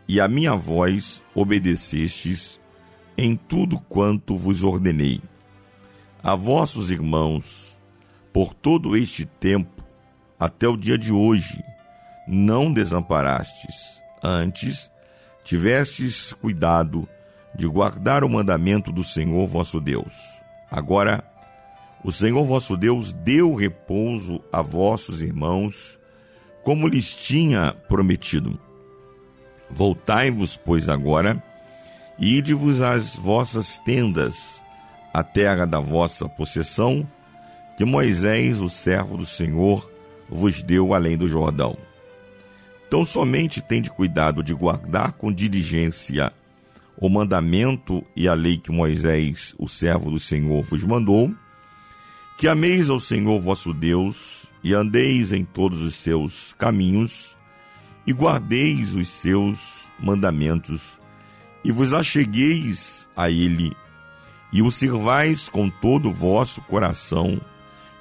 e 0.08 0.20
a 0.20 0.28
minha 0.28 0.56
voz 0.56 1.24
obedecestes 1.36 2.60
em 3.16 3.36
tudo 3.36 3.80
quanto 3.80 4.36
vos 4.36 4.64
ordenei. 4.64 5.22
A 6.22 6.34
vossos 6.34 6.90
irmãos, 6.90 7.80
por 8.34 8.56
todo 8.56 8.98
este 8.98 9.24
tempo, 9.24 9.84
até 10.40 10.68
o 10.68 10.76
dia 10.76 10.98
de 10.98 11.12
hoje, 11.12 11.64
não 12.28 12.74
desamparastes, 12.74 14.02
antes 14.24 14.90
tivestes 15.46 16.34
cuidado 16.34 17.08
de 17.54 17.68
guardar 17.68 18.24
o 18.24 18.30
mandamento 18.30 18.92
do 18.92 19.04
Senhor 19.04 19.48
vosso 19.48 19.80
Deus. 19.80 20.14
Agora, 20.70 21.24
o 22.04 22.12
Senhor 22.12 22.44
vosso 22.44 22.76
Deus 22.76 23.14
deu 23.14 23.56
repouso 23.56 24.44
a 24.52 24.62
vossos 24.62 25.22
irmãos, 25.22 26.00
como 26.64 26.88
lhes 26.88 27.16
tinha 27.16 27.74
prometido. 27.88 28.60
Voltai-vos, 29.70 30.58
pois, 30.58 30.90
agora, 30.90 31.42
e 32.18 32.38
ide-vos 32.38 32.82
às 32.82 33.16
vossas 33.16 33.80
tendas, 33.80 34.36
a 35.14 35.24
terra 35.24 35.66
da 35.66 35.80
vossa 35.80 36.28
possessão, 36.28 37.08
que 37.78 37.86
Moisés, 37.86 38.60
o 38.60 38.70
servo 38.70 39.18
do 39.18 39.26
Senhor, 39.26 39.90
vos 40.28 40.64
deu 40.64 40.94
além 40.94 41.16
do 41.16 41.28
Jordão. 41.28 41.78
Então 42.88 43.04
somente 43.04 43.62
tende 43.62 43.90
cuidado 43.90 44.44
de 44.44 44.54
guardar 44.54 45.14
com 45.14 45.32
diligência 45.32 46.32
o 46.98 47.10
mandamento 47.10 48.06
e 48.16 48.28
a 48.28 48.34
lei 48.34 48.58
que 48.58 48.72
Moisés, 48.72 49.54
o 49.58 49.68
servo 49.68 50.12
do 50.12 50.20
Senhor, 50.20 50.64
vos 50.64 50.84
mandou, 50.84 51.34
que 52.38 52.48
ameis 52.48 52.90
ao 52.90 53.00
Senhor 53.00 53.42
vosso 53.42 53.74
Deus 53.74 54.46
e 54.64 54.74
andeis 54.74 55.32
em 55.32 55.44
todos 55.44 55.82
os 55.82 55.96
seus 55.96 56.54
caminhos 56.54 57.36
e 58.08 58.14
guardeis 58.14 58.94
os 58.94 59.08
seus 59.08 59.92
mandamentos 60.00 61.00
e 61.64 61.72
vos 61.72 61.94
achegueis 61.94 63.10
a 63.16 63.30
ele 63.30 63.76
e 64.52 64.62
o 64.62 64.72
sirvais 64.72 65.50
com 65.50 65.70
todo 65.70 66.10
o 66.10 66.14
vosso 66.14 66.62
coração 66.62 67.42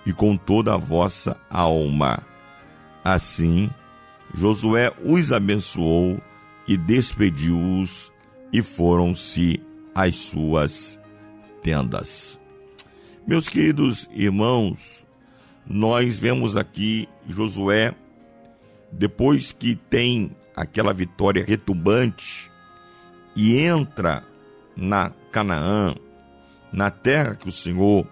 e 0.07 0.13
com 0.13 0.37
toda 0.37 0.75
a 0.75 0.77
vossa 0.77 1.37
alma. 1.51 2.23
Assim, 3.03 3.71
Josué 4.35 4.93
os 5.05 5.31
abençoou 5.31 6.21
e 6.67 6.77
despediu-os 6.77 8.13
e 8.53 8.63
foram-se 8.63 9.63
às 9.95 10.17
suas 10.17 11.01
tendas. 11.63 12.39
Meus 13.25 13.49
queridos 13.49 14.11
irmãos, 14.13 15.07
nós 15.65 16.19
vemos 16.19 16.57
aqui 16.57 17.09
Josué, 17.29 17.95
depois 18.91 19.53
que 19.53 19.77
tem 19.77 20.37
aquela 20.55 20.93
vitória 20.93 21.45
retumbante 21.47 22.51
e 23.37 23.57
entra 23.57 24.25
na 24.77 25.11
Canaã, 25.31 25.95
na 26.73 26.91
terra 26.91 27.37
que 27.37 27.49
o 27.49 27.53
Senhor 27.53 28.05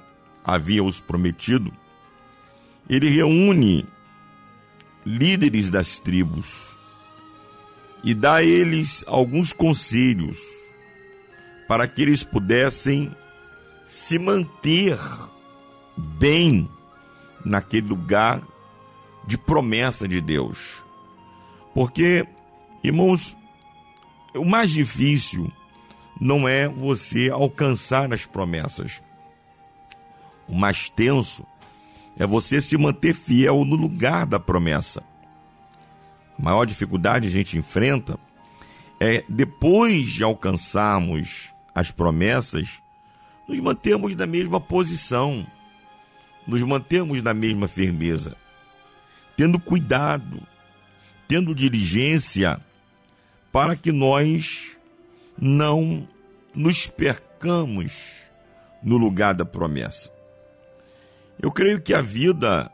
havia 0.45 0.85
os 0.85 1.01
prometido, 1.01 1.73
ele 2.89 3.09
reúne 3.09 3.87
líderes 5.05 5.71
das 5.71 5.99
tribos 5.99 6.77
e 8.05 8.15
dá 8.15 8.37
a 8.37 8.43
eles 8.43 9.05
alguns 9.07 9.53
conselhos 9.53 10.39
para 11.69 11.87
que 11.87 12.03
eles 12.03 12.23
pudessem 12.23 13.15
se 13.87 14.19
manter 14.19 14.99
bem 15.97 16.69
naquele 17.45 17.89
lugar 17.89 18.43
de 19.27 19.39
promessa 19.39 20.09
de 20.09 20.21
Deus. 20.21 20.83
Porque, 21.75 22.27
irmãos, 22.83 23.37
o 24.35 24.45
mais 24.45 24.71
difícil 24.71 25.51
não 26.21 26.49
é 26.49 26.69
você 26.69 27.31
alcançar 27.31 28.13
as 28.13 28.27
promessas. 28.27 29.03
O 30.49 30.55
mais 30.55 30.91
tenso 30.91 31.47
é 32.19 32.27
você 32.27 32.61
se 32.61 32.77
manter 32.77 33.15
fiel 33.15 33.65
no 33.65 33.77
lugar 33.77 34.27
da 34.27 34.39
promessa. 34.39 35.03
A 36.39 36.43
maior 36.43 36.65
dificuldade 36.65 37.29
a 37.29 37.31
gente 37.31 37.57
enfrenta 37.57 38.19
é 39.01 39.25
depois 39.29 40.11
de 40.11 40.23
alcançarmos 40.23 41.51
as 41.75 41.91
promessas, 41.91 42.83
nos 43.49 43.59
mantermos 43.59 44.15
na 44.15 44.27
mesma 44.27 44.61
posição, 44.61 45.47
nos 46.47 46.63
mantermos 46.63 47.23
na 47.23 47.35
mesma 47.35 47.67
firmeza, 47.67 48.37
tendo 49.37 49.59
cuidado, 49.59 50.41
tendo 51.27 51.55
diligência, 51.55 52.61
para 53.51 53.75
que 53.75 53.91
nós 53.91 54.77
não 55.39 56.07
nos 56.55 56.87
percamos 56.87 57.93
no 58.83 58.97
lugar 58.97 59.35
da 59.35 59.45
promessa. 59.45 60.11
Eu 61.41 61.51
creio 61.51 61.81
que 61.81 61.95
a 61.95 62.03
vida 62.03 62.71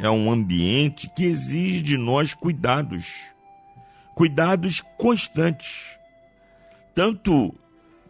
é 0.00 0.10
um 0.10 0.30
ambiente 0.30 1.08
que 1.14 1.24
exige 1.24 1.80
de 1.80 1.96
nós 1.96 2.34
cuidados, 2.34 3.06
cuidados 4.14 4.82
constantes, 4.98 5.98
tanto 6.94 7.54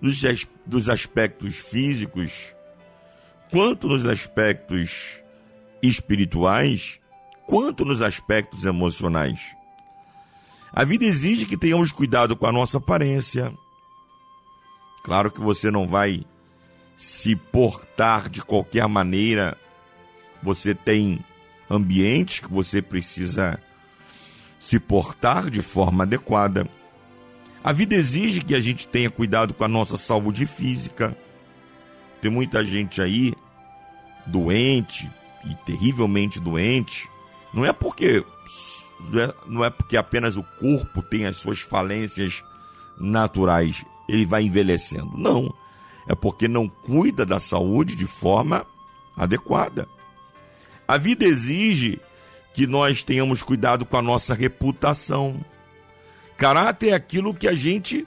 dos, 0.01 0.23
dos 0.65 0.89
aspectos 0.89 1.57
físicos, 1.57 2.57
quanto 3.51 3.89
nos 3.89 4.07
aspectos 4.07 5.23
espirituais, 5.83 6.99
quanto 7.47 7.85
nos 7.85 8.01
aspectos 8.01 8.65
emocionais. 8.65 9.55
A 10.73 10.85
vida 10.85 11.05
exige 11.05 11.45
que 11.45 11.59
tenhamos 11.59 11.93
cuidado 11.93 12.35
com 12.35 12.47
a 12.47 12.53
nossa 12.53 12.79
aparência. 12.79 13.53
Claro 15.05 15.31
que 15.31 15.41
você 15.41 15.71
não 15.71 15.87
vai 15.87 16.25
se 17.03 17.35
portar 17.35 18.31
de 18.31 18.41
qualquer 18.41 18.87
maneira. 18.87 19.59
Você 20.41 20.73
tem 20.73 21.19
ambientes 21.69 22.39
que 22.39 22.49
você 22.49 22.81
precisa 22.81 23.59
se 24.61 24.79
portar 24.79 25.51
de 25.51 25.63
forma 25.63 26.05
adequada. 26.05 26.65
A 27.65 27.73
vida 27.73 27.97
exige 27.97 28.41
que 28.41 28.55
a 28.55 28.61
gente 28.61 28.87
tenha 28.87 29.11
cuidado 29.11 29.53
com 29.53 29.65
a 29.65 29.69
nossa 29.69 29.97
saúde 29.97 30.47
física. 30.47 31.17
Tem 32.21 32.31
muita 32.31 32.65
gente 32.65 33.03
aí 33.03 33.35
doente 34.25 35.11
e 35.45 35.57
terrivelmente 35.67 36.39
doente. 36.39 37.11
Não 37.53 37.65
é 37.65 37.73
porque 37.73 38.25
é, 39.13 39.35
não 39.49 39.65
é 39.65 39.71
porque 39.71 39.97
apenas 39.97 40.37
o 40.37 40.45
corpo 40.61 41.03
tem 41.03 41.27
as 41.27 41.37
suas 41.37 41.59
falências 41.59 42.45
naturais, 42.97 43.85
ele 44.09 44.25
vai 44.25 44.45
envelhecendo. 44.45 45.19
Não. 45.19 45.53
É 46.07 46.15
porque 46.15 46.49
não 46.49 46.69
cuida 46.69 47.25
da 47.25 47.39
saúde 47.39 47.95
de 47.95 48.07
forma 48.07 48.67
adequada. 49.17 49.89
A 50.87 50.97
vida 50.99 51.25
exige 51.25 52.01
que 52.53 52.67
nós 52.67 53.03
tenhamos 53.03 53.43
cuidado 53.43 53.87
com 53.87 53.97
a 53.97 54.03
nossa 54.03 54.35
reputação. 54.35 55.41
Caráter 56.37 56.91
é 56.91 56.95
aquilo 56.95 57.35
que 57.35 57.49
a 57.49 57.55
gente 57.55 58.07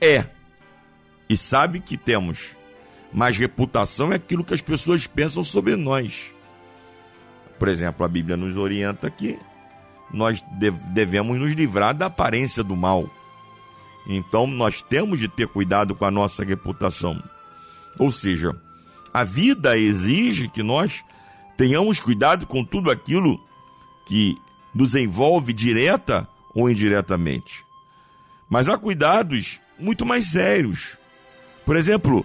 é 0.00 0.26
e 1.28 1.36
sabe 1.36 1.80
que 1.80 1.96
temos, 1.96 2.56
mas 3.12 3.36
reputação 3.36 4.12
é 4.12 4.16
aquilo 4.16 4.44
que 4.44 4.54
as 4.54 4.60
pessoas 4.60 5.06
pensam 5.06 5.42
sobre 5.42 5.76
nós. 5.76 6.34
Por 7.58 7.68
exemplo, 7.68 8.04
a 8.04 8.08
Bíblia 8.08 8.36
nos 8.36 8.56
orienta 8.56 9.10
que 9.10 9.38
nós 10.12 10.44
devemos 10.92 11.38
nos 11.38 11.52
livrar 11.52 11.94
da 11.94 12.06
aparência 12.06 12.62
do 12.62 12.76
mal. 12.76 13.10
Então, 14.06 14.46
nós 14.46 14.82
temos 14.82 15.18
de 15.18 15.26
ter 15.26 15.48
cuidado 15.48 15.94
com 15.94 16.04
a 16.04 16.10
nossa 16.10 16.44
reputação. 16.44 17.20
Ou 17.98 18.12
seja, 18.12 18.54
a 19.12 19.24
vida 19.24 19.78
exige 19.78 20.48
que 20.48 20.62
nós 20.62 21.02
tenhamos 21.56 21.98
cuidado 21.98 22.46
com 22.46 22.64
tudo 22.64 22.90
aquilo 22.90 23.38
que 24.06 24.36
nos 24.74 24.94
envolve 24.94 25.52
direta 25.52 26.28
ou 26.54 26.68
indiretamente. 26.68 27.64
Mas 28.48 28.68
há 28.68 28.76
cuidados 28.76 29.60
muito 29.78 30.04
mais 30.04 30.26
sérios. 30.26 30.96
Por 31.64 31.76
exemplo, 31.76 32.24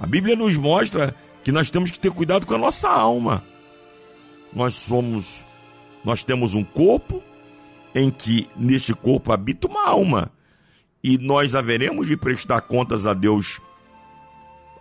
a 0.00 0.06
Bíblia 0.06 0.36
nos 0.36 0.56
mostra 0.56 1.14
que 1.42 1.52
nós 1.52 1.70
temos 1.70 1.90
que 1.90 1.98
ter 1.98 2.10
cuidado 2.10 2.46
com 2.46 2.54
a 2.54 2.58
nossa 2.58 2.88
alma. 2.88 3.42
Nós 4.52 4.74
somos, 4.74 5.44
nós 6.04 6.22
temos 6.22 6.54
um 6.54 6.64
corpo 6.64 7.22
em 7.94 8.10
que 8.10 8.48
neste 8.56 8.94
corpo 8.94 9.32
habita 9.32 9.66
uma 9.66 9.86
alma 9.86 10.30
e 11.02 11.18
nós 11.18 11.54
haveremos 11.54 12.06
de 12.06 12.16
prestar 12.16 12.60
contas 12.62 13.06
a 13.06 13.14
Deus 13.14 13.60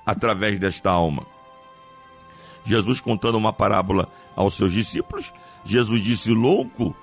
através 0.08 0.58
desta 0.58 0.90
alma. 0.90 1.26
Jesus 2.64 3.02
contando 3.02 3.38
uma 3.38 3.52
parábola 3.52 4.10
aos 4.36 4.56
seus 4.56 4.72
discípulos, 4.72 5.34
Jesus 5.66 6.02
disse: 6.02 6.32
Louco, 6.32 6.96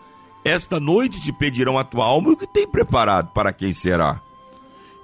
esta 0.42 0.80
noite 0.80 1.20
te 1.20 1.32
pedirão 1.32 1.78
a 1.78 1.84
tua 1.84 2.06
alma 2.06 2.30
e 2.30 2.32
o 2.32 2.36
que 2.36 2.46
tem 2.46 2.66
preparado 2.66 3.30
para 3.32 3.52
quem 3.52 3.72
será. 3.74 4.22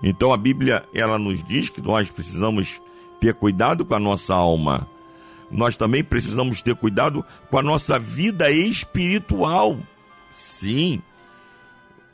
Então 0.02 0.32
a 0.32 0.36
Bíblia 0.36 0.88
ela 0.94 1.18
nos 1.18 1.44
diz 1.44 1.68
que 1.68 1.82
nós 1.82 2.10
precisamos 2.10 2.80
ter 3.20 3.34
cuidado 3.34 3.84
com 3.84 3.94
a 3.94 4.00
nossa 4.00 4.34
alma. 4.34 4.88
Nós 5.50 5.76
também 5.76 6.02
precisamos 6.02 6.62
ter 6.62 6.74
cuidado 6.74 7.24
com 7.50 7.58
a 7.58 7.62
nossa 7.62 7.98
vida 7.98 8.50
espiritual. 8.50 9.78
Sim. 10.30 11.02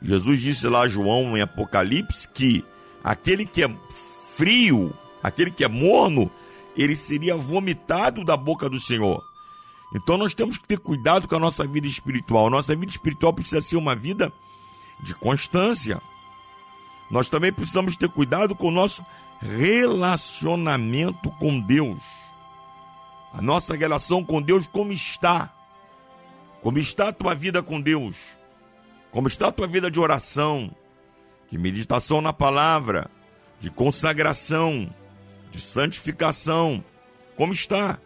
Jesus 0.01 0.41
disse 0.41 0.67
lá 0.67 0.81
a 0.81 0.87
João 0.87 1.37
em 1.37 1.41
Apocalipse 1.41 2.27
que 2.27 2.63
aquele 3.03 3.45
que 3.45 3.63
é 3.63 3.73
frio, 4.35 4.93
aquele 5.27 5.51
que 5.51 5.63
é 5.63 5.67
morno, 5.67 6.29
ele 6.75 6.95
seria 6.95 7.35
vomitado 7.35 8.23
da 8.23 8.37
boca 8.37 8.69
do 8.69 8.79
Senhor. 8.79 9.23
Então 9.93 10.17
nós 10.17 10.33
temos 10.33 10.57
que 10.57 10.67
ter 10.67 10.79
cuidado 10.79 11.27
com 11.27 11.35
a 11.35 11.39
nossa 11.39 11.65
vida 11.65 11.87
espiritual. 11.87 12.49
Nossa 12.49 12.75
vida 12.75 12.91
espiritual 12.91 13.33
precisa 13.33 13.61
ser 13.61 13.77
uma 13.77 13.95
vida 13.95 14.31
de 14.99 15.13
constância. 15.15 16.01
Nós 17.09 17.29
também 17.29 17.53
precisamos 17.53 17.95
ter 17.95 18.09
cuidado 18.09 18.53
com 18.55 18.67
o 18.67 18.71
nosso 18.71 19.05
relacionamento 19.41 21.29
com 21.31 21.59
Deus. 21.59 22.01
A 23.33 23.41
nossa 23.41 23.75
relação 23.75 24.23
com 24.23 24.41
Deus 24.41 24.67
como 24.67 24.91
está? 24.91 25.53
Como 26.61 26.77
está 26.79 27.09
a 27.09 27.13
tua 27.13 27.33
vida 27.33 27.61
com 27.63 27.79
Deus? 27.79 28.15
Como 29.11 29.27
está 29.27 29.47
a 29.47 29.51
tua 29.51 29.67
vida 29.67 29.89
de 29.89 29.99
oração, 29.99 30.71
de 31.49 31.57
meditação 31.57 32.21
na 32.21 32.33
palavra, 32.33 33.09
de 33.59 33.69
consagração, 33.71 34.93
de 35.51 35.59
santificação? 35.59 36.83
Como 37.35 37.53
está? 37.53 37.99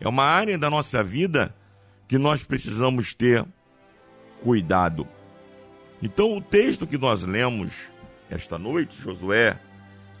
É 0.00 0.08
uma 0.08 0.24
área 0.24 0.56
da 0.56 0.70
nossa 0.70 1.04
vida 1.04 1.54
que 2.08 2.18
nós 2.18 2.42
precisamos 2.42 3.14
ter 3.14 3.44
cuidado. 4.42 5.06
Então, 6.02 6.36
o 6.36 6.40
texto 6.40 6.86
que 6.86 6.96
nós 6.96 7.22
lemos 7.22 7.72
esta 8.30 8.58
noite, 8.58 9.00
Josué, 9.00 9.58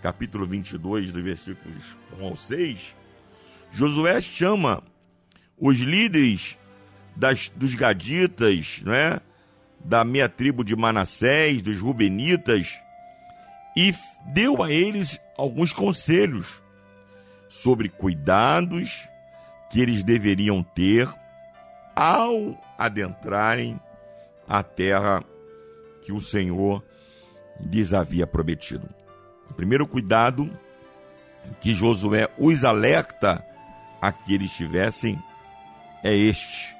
capítulo 0.02 0.46
22, 0.46 1.10
dos 1.10 1.22
versículos 1.22 1.82
1 2.18 2.24
ao 2.24 2.36
6, 2.36 2.96
Josué 3.70 4.20
chama 4.20 4.82
os 5.58 5.78
líderes 5.78 6.58
das, 7.16 7.50
dos 7.54 7.74
gaditas, 7.74 8.82
né, 8.84 9.20
da 9.84 10.04
minha 10.04 10.28
tribo 10.28 10.64
de 10.64 10.76
Manassés, 10.76 11.62
dos 11.62 11.80
rubenitas, 11.80 12.68
e 13.76 13.94
deu 14.26 14.62
a 14.62 14.70
eles 14.70 15.20
alguns 15.36 15.72
conselhos 15.72 16.62
sobre 17.48 17.88
cuidados 17.88 19.08
que 19.70 19.80
eles 19.80 20.02
deveriam 20.02 20.62
ter 20.62 21.08
ao 21.94 22.58
adentrarem 22.76 23.78
a 24.48 24.62
terra 24.62 25.22
que 26.02 26.12
o 26.12 26.20
Senhor 26.20 26.84
lhes 27.60 27.92
havia 27.92 28.26
prometido. 28.26 28.88
O 29.48 29.54
primeiro 29.54 29.86
cuidado 29.86 30.50
que 31.60 31.74
Josué 31.74 32.28
os 32.38 32.64
alerta 32.64 33.44
a 34.00 34.12
que 34.12 34.34
eles 34.34 34.52
tivessem 34.52 35.18
é 36.02 36.14
este: 36.14 36.74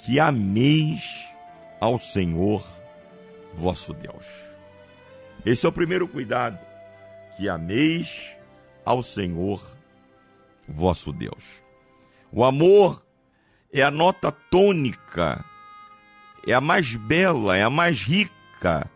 que 0.00 0.20
ameis 0.20 1.28
ao 1.80 1.98
Senhor 1.98 2.64
vosso 3.54 3.94
Deus. 3.94 4.49
Esse 5.44 5.64
é 5.64 5.68
o 5.68 5.72
primeiro 5.72 6.06
cuidado, 6.06 6.58
que 7.36 7.48
ameis 7.48 8.20
ao 8.84 9.02
Senhor 9.02 9.62
vosso 10.68 11.12
Deus. 11.12 11.62
O 12.30 12.44
amor 12.44 13.04
é 13.72 13.82
a 13.82 13.90
nota 13.90 14.30
tônica, 14.30 15.44
é 16.46 16.52
a 16.52 16.60
mais 16.60 16.94
bela, 16.94 17.56
é 17.56 17.62
a 17.62 17.70
mais 17.70 18.02
rica, 18.02 18.90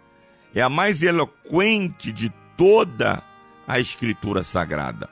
é 0.54 0.60
a 0.60 0.68
mais 0.68 1.02
eloquente 1.02 2.12
de 2.12 2.30
toda 2.56 3.22
a 3.66 3.80
Escritura 3.80 4.42
Sagrada. 4.42 5.08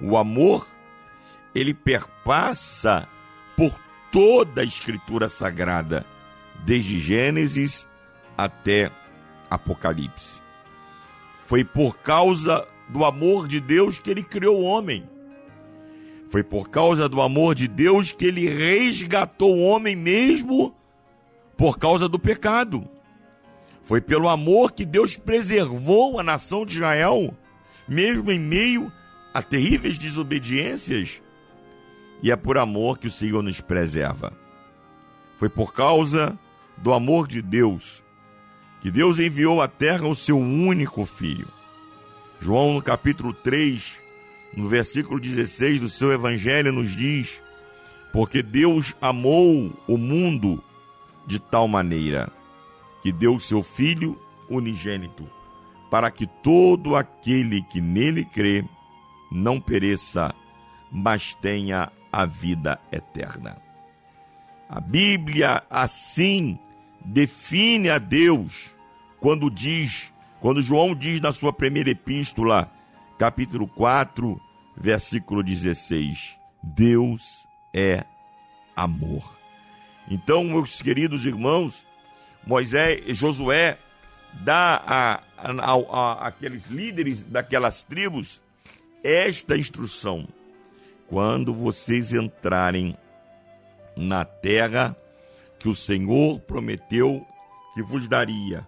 O 0.00 0.16
amor, 0.16 0.68
ele 1.54 1.74
perpassa 1.74 3.08
por 3.56 3.74
toda 4.12 4.60
a 4.60 4.64
Escritura 4.64 5.28
Sagrada, 5.28 6.06
desde 6.64 7.00
Gênesis 7.00 7.86
até 8.36 8.90
Apocalipse. 9.50 10.40
Foi 11.46 11.64
por 11.64 11.98
causa 11.98 12.66
do 12.88 13.04
amor 13.04 13.48
de 13.48 13.60
Deus 13.60 13.98
que 13.98 14.10
ele 14.10 14.22
criou 14.22 14.60
o 14.60 14.64
homem. 14.64 15.08
Foi 16.30 16.42
por 16.42 16.68
causa 16.68 17.08
do 17.08 17.22
amor 17.22 17.54
de 17.54 17.66
Deus 17.66 18.12
que 18.12 18.26
ele 18.26 18.48
resgatou 18.48 19.56
o 19.56 19.62
homem 19.62 19.96
mesmo 19.96 20.74
por 21.56 21.78
causa 21.78 22.08
do 22.08 22.18
pecado. 22.18 22.86
Foi 23.82 24.00
pelo 24.00 24.28
amor 24.28 24.72
que 24.72 24.84
Deus 24.84 25.16
preservou 25.16 26.20
a 26.20 26.22
nação 26.22 26.66
de 26.66 26.74
Israel, 26.74 27.34
mesmo 27.88 28.30
em 28.30 28.38
meio 28.38 28.92
a 29.32 29.42
terríveis 29.42 29.96
desobediências. 29.96 31.22
E 32.22 32.30
é 32.30 32.36
por 32.36 32.58
amor 32.58 32.98
que 32.98 33.06
o 33.06 33.10
Senhor 33.10 33.42
nos 33.42 33.62
preserva. 33.62 34.36
Foi 35.38 35.48
por 35.48 35.72
causa 35.72 36.38
do 36.76 36.92
amor 36.92 37.26
de 37.26 37.40
Deus 37.40 38.02
que 38.80 38.90
Deus 38.90 39.18
enviou 39.18 39.60
à 39.60 39.68
terra 39.68 40.06
o 40.06 40.14
seu 40.14 40.38
único 40.38 41.04
filho. 41.04 41.48
João, 42.40 42.74
no 42.74 42.82
capítulo 42.82 43.32
3, 43.32 43.98
no 44.56 44.68
versículo 44.68 45.18
16 45.18 45.80
do 45.80 45.88
seu 45.88 46.12
evangelho, 46.12 46.72
nos 46.72 46.90
diz: 46.90 47.40
Porque 48.12 48.42
Deus 48.42 48.94
amou 49.00 49.72
o 49.86 49.96
mundo 49.96 50.62
de 51.26 51.38
tal 51.38 51.66
maneira 51.66 52.30
que 53.02 53.12
deu 53.12 53.34
o 53.34 53.40
seu 53.40 53.62
Filho 53.62 54.18
unigênito, 54.48 55.28
para 55.90 56.10
que 56.10 56.26
todo 56.26 56.96
aquele 56.96 57.62
que 57.62 57.80
nele 57.80 58.24
crê 58.24 58.64
não 59.30 59.60
pereça, 59.60 60.34
mas 60.90 61.34
tenha 61.34 61.92
a 62.10 62.24
vida 62.24 62.80
eterna. 62.90 63.60
A 64.68 64.80
Bíblia 64.80 65.62
assim 65.68 66.58
define 67.04 67.90
a 67.90 67.98
Deus 67.98 68.70
quando 69.20 69.50
diz, 69.50 70.12
quando 70.40 70.62
João 70.62 70.94
diz 70.94 71.20
na 71.20 71.32
sua 71.32 71.52
primeira 71.52 71.90
epístola, 71.90 72.70
capítulo 73.18 73.66
4, 73.66 74.40
versículo 74.76 75.42
16. 75.42 76.36
Deus 76.62 77.46
é 77.74 78.04
amor. 78.74 79.38
Então, 80.10 80.44
meus 80.44 80.80
queridos 80.80 81.26
irmãos, 81.26 81.86
Moisés, 82.46 83.16
Josué 83.16 83.76
dá 84.32 84.82
a, 84.86 85.20
a, 85.36 85.72
a, 85.72 86.28
aqueles 86.28 86.66
líderes 86.66 87.24
daquelas 87.24 87.82
tribos 87.82 88.40
esta 89.02 89.56
instrução: 89.56 90.26
quando 91.08 91.52
vocês 91.54 92.12
entrarem 92.12 92.96
na 93.96 94.24
terra 94.24 94.96
que 95.58 95.68
o 95.68 95.74
Senhor 95.74 96.40
prometeu 96.40 97.26
que 97.74 97.82
vos 97.82 98.08
daria, 98.08 98.66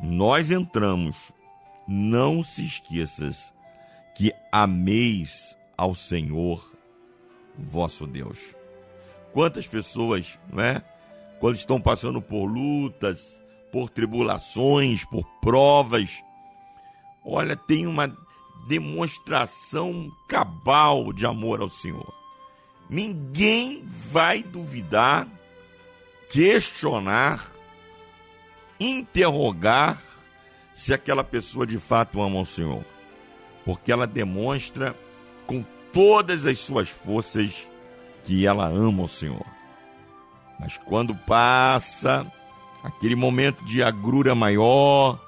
nós 0.00 0.50
entramos. 0.50 1.32
Não 1.86 2.44
se 2.44 2.64
esqueças 2.64 3.52
que 4.14 4.32
ameis 4.52 5.56
ao 5.76 5.94
Senhor 5.94 6.72
vosso 7.58 8.06
Deus. 8.06 8.38
Quantas 9.32 9.66
pessoas, 9.66 10.38
não 10.52 10.62
é? 10.62 10.82
Quando 11.40 11.56
estão 11.56 11.80
passando 11.80 12.20
por 12.20 12.44
lutas, 12.44 13.40
por 13.72 13.88
tribulações, 13.88 15.04
por 15.04 15.24
provas, 15.40 16.22
olha, 17.24 17.56
tem 17.56 17.86
uma 17.86 18.14
demonstração 18.68 20.10
cabal 20.28 21.12
de 21.12 21.24
amor 21.24 21.60
ao 21.60 21.70
Senhor. 21.70 22.14
Ninguém 22.88 23.82
vai 23.84 24.42
duvidar, 24.42 25.26
questionar, 26.30 27.50
interrogar 28.78 30.00
se 30.74 30.94
aquela 30.94 31.22
pessoa 31.22 31.66
de 31.66 31.78
fato 31.78 32.22
ama 32.22 32.40
o 32.40 32.46
Senhor, 32.46 32.84
porque 33.64 33.92
ela 33.92 34.06
demonstra 34.06 34.96
com 35.46 35.64
todas 35.92 36.46
as 36.46 36.58
suas 36.58 36.88
forças 36.88 37.66
que 38.24 38.46
ela 38.46 38.66
ama 38.66 39.02
o 39.02 39.08
Senhor. 39.08 39.44
Mas 40.58 40.76
quando 40.78 41.14
passa 41.14 42.26
aquele 42.82 43.14
momento 43.16 43.64
de 43.64 43.82
agrura 43.82 44.34
maior, 44.34 45.18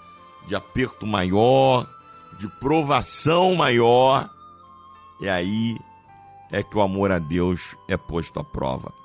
de 0.47 0.55
aperto 0.55 1.07
maior, 1.07 1.87
de 2.39 2.49
provação 2.59 3.55
maior, 3.55 4.31
e 5.21 5.29
aí 5.29 5.77
é 6.51 6.63
que 6.63 6.77
o 6.77 6.81
amor 6.81 7.11
a 7.11 7.19
Deus 7.19 7.77
é 7.89 7.97
posto 7.97 8.39
à 8.39 8.45
prova. 8.45 9.02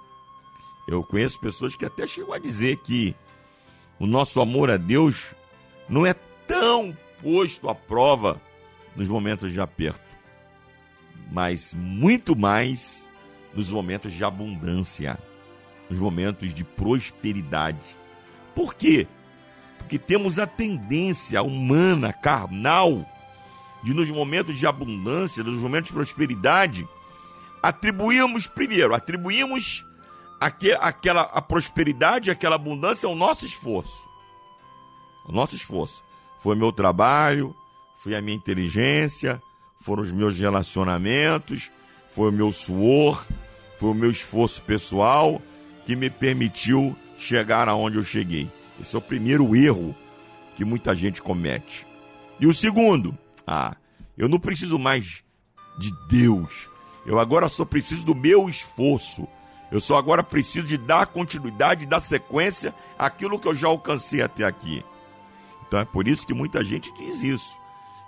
Eu 0.88 1.04
conheço 1.04 1.40
pessoas 1.40 1.76
que 1.76 1.86
até 1.86 2.08
chegam 2.08 2.32
a 2.32 2.40
dizer 2.40 2.78
que 2.78 3.14
o 4.00 4.08
nosso 4.08 4.40
amor 4.40 4.72
a 4.72 4.78
Deus 4.78 5.36
não 5.90 6.06
é 6.06 6.14
tão 6.48 6.98
posto 7.22 7.70
à 7.70 7.76
prova 7.76 8.42
nos 8.96 9.10
momentos 9.10 9.52
de 9.52 9.60
aperto, 9.60 10.00
mas 11.32 11.74
muito 11.74 12.38
mais 12.38 13.06
nos 13.54 13.70
momentos 13.70 14.14
de 14.14 14.24
abundância, 14.24 15.20
nos 15.90 16.00
momentos 16.00 16.54
de 16.54 16.64
prosperidade. 16.64 17.98
Por 18.56 18.74
quê? 18.74 19.08
Porque 19.78 20.00
temos 20.00 20.40
a 20.40 20.48
tendência 20.48 21.42
humana, 21.42 22.14
carnal, 22.14 23.06
de 23.84 23.94
nos 23.94 24.10
momentos 24.10 24.58
de 24.58 24.66
abundância, 24.66 25.44
nos 25.44 25.58
momentos 25.58 25.90
de 25.90 25.94
prosperidade, 25.94 26.88
atribuímos 27.62 28.48
primeiro, 28.48 28.94
atribuímos 28.94 29.86
aque, 30.40 30.74
aquela 30.74 31.22
a 31.22 31.42
prosperidade, 31.42 32.32
aquela 32.32 32.56
abundância 32.56 33.08
ao 33.08 33.16
nosso 33.16 33.46
esforço. 33.46 34.08
O 35.26 35.32
nosso 35.32 35.56
esforço. 35.56 36.04
Foi 36.40 36.56
meu 36.56 36.72
trabalho, 36.72 37.56
foi 37.98 38.16
a 38.16 38.22
minha 38.22 38.38
inteligência, 38.38 39.42
foram 39.82 40.04
os 40.04 40.12
meus 40.12 40.38
relacionamentos, 40.38 41.72
foi 42.10 42.30
o 42.30 42.34
meu 42.34 42.52
suor, 42.52 43.26
foi 43.78 43.90
o 43.90 43.94
meu 43.94 44.12
esforço 44.12 44.62
pessoal 44.62 45.42
que 45.86 45.96
me 45.96 46.10
permitiu 46.10 46.96
chegar 47.18 47.68
aonde 47.68 47.98
eu 47.98 48.04
cheguei. 48.04 48.50
Esse 48.82 48.96
é 48.96 49.00
o 49.00 49.02
primeiro 49.02 49.56
erro 49.56 49.96
que 50.56 50.66
muita 50.66 50.96
gente 50.96 51.22
comete. 51.22 51.86
E 52.40 52.46
o 52.46 52.54
segundo, 52.54 53.18
ah, 53.46 53.76
eu 54.18 54.28
não 54.28 54.40
preciso 54.40 54.78
mais 54.78 55.24
de 55.78 55.92
Deus. 56.08 56.70
Eu 57.06 57.20
agora 57.20 57.48
só 57.48 57.64
preciso 57.64 58.06
do 58.06 58.16
meu 58.16 58.50
esforço. 58.50 59.28
Eu 59.72 59.82
só 59.82 59.98
agora 59.98 60.24
preciso 60.24 60.66
de 60.66 60.78
dar 60.78 61.08
continuidade, 61.08 61.86
dar 61.86 62.00
sequência 62.00 62.74
àquilo 62.98 63.40
que 63.40 63.48
eu 63.48 63.54
já 63.54 63.68
alcancei 63.68 64.22
até 64.22 64.44
aqui. 64.44 64.84
Então 65.68 65.80
é 65.80 65.86
por 65.86 66.08
isso 66.08 66.26
que 66.26 66.34
muita 66.34 66.64
gente 66.64 66.94
diz 66.94 67.22
isso, 67.22 67.58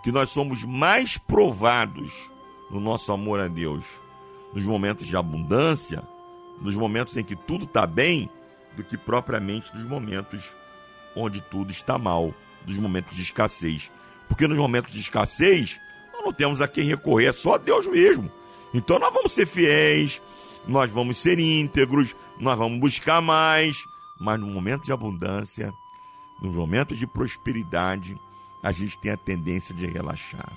que 0.01 0.12
nós 0.12 0.30
somos 0.30 0.64
mais 0.64 1.18
provados 1.18 2.32
no 2.72 2.80
nosso 2.80 3.12
amor 3.12 3.39
a 3.39 3.47
Deus 3.47 3.86
nos 4.53 4.64
momentos 4.64 5.05
de 5.05 5.16
abundância, 5.16 6.03
nos 6.62 6.76
momentos 6.76 7.16
em 7.16 7.24
que 7.24 7.36
tudo 7.36 7.66
está 7.66 7.86
bem, 7.86 8.30
do 8.76 8.84
que 8.84 8.97
propriamente 8.97 9.76
nos 9.76 9.86
momentos 9.86 10.43
onde 11.16 11.41
tudo 11.41 11.72
está 11.72 11.97
mal, 11.97 12.34
dos 12.66 12.78
momentos 12.78 13.16
de 13.16 13.22
escassez. 13.22 13.91
Porque 14.28 14.47
nos 14.47 14.57
momentos 14.57 14.93
de 14.93 14.99
escassez, 14.99 15.80
nós 16.14 16.24
não 16.24 16.34
temos 16.34 16.62
a 16.62 16.68
quem 16.68 16.84
recorrer, 16.86 17.28
é 17.28 17.34
só 17.34 17.55
a 17.55 17.57
Deus 17.57 17.88
mesmo. 17.88 18.32
Então 18.74 18.99
nós 18.99 19.14
vamos 19.14 19.32
ser 19.32 19.45
fiéis, 19.45 20.22
nós 20.68 20.91
vamos 20.91 21.18
ser 21.18 21.39
íntegros, 21.39 22.16
nós 22.39 22.57
vamos 22.57 22.80
buscar 22.80 23.22
mais, 23.22 23.78
mas 24.20 24.39
no 24.39 24.47
momento 24.47 24.84
de 24.84 24.91
abundância, 24.91 25.74
nos 26.41 26.55
momentos 26.55 26.97
de 26.97 27.07
prosperidade, 27.07 28.18
a 28.62 28.72
gente 28.72 28.97
tem 28.97 29.12
a 29.12 29.18
tendência 29.18 29.74
de 29.74 29.86
relaxar. 29.86 30.51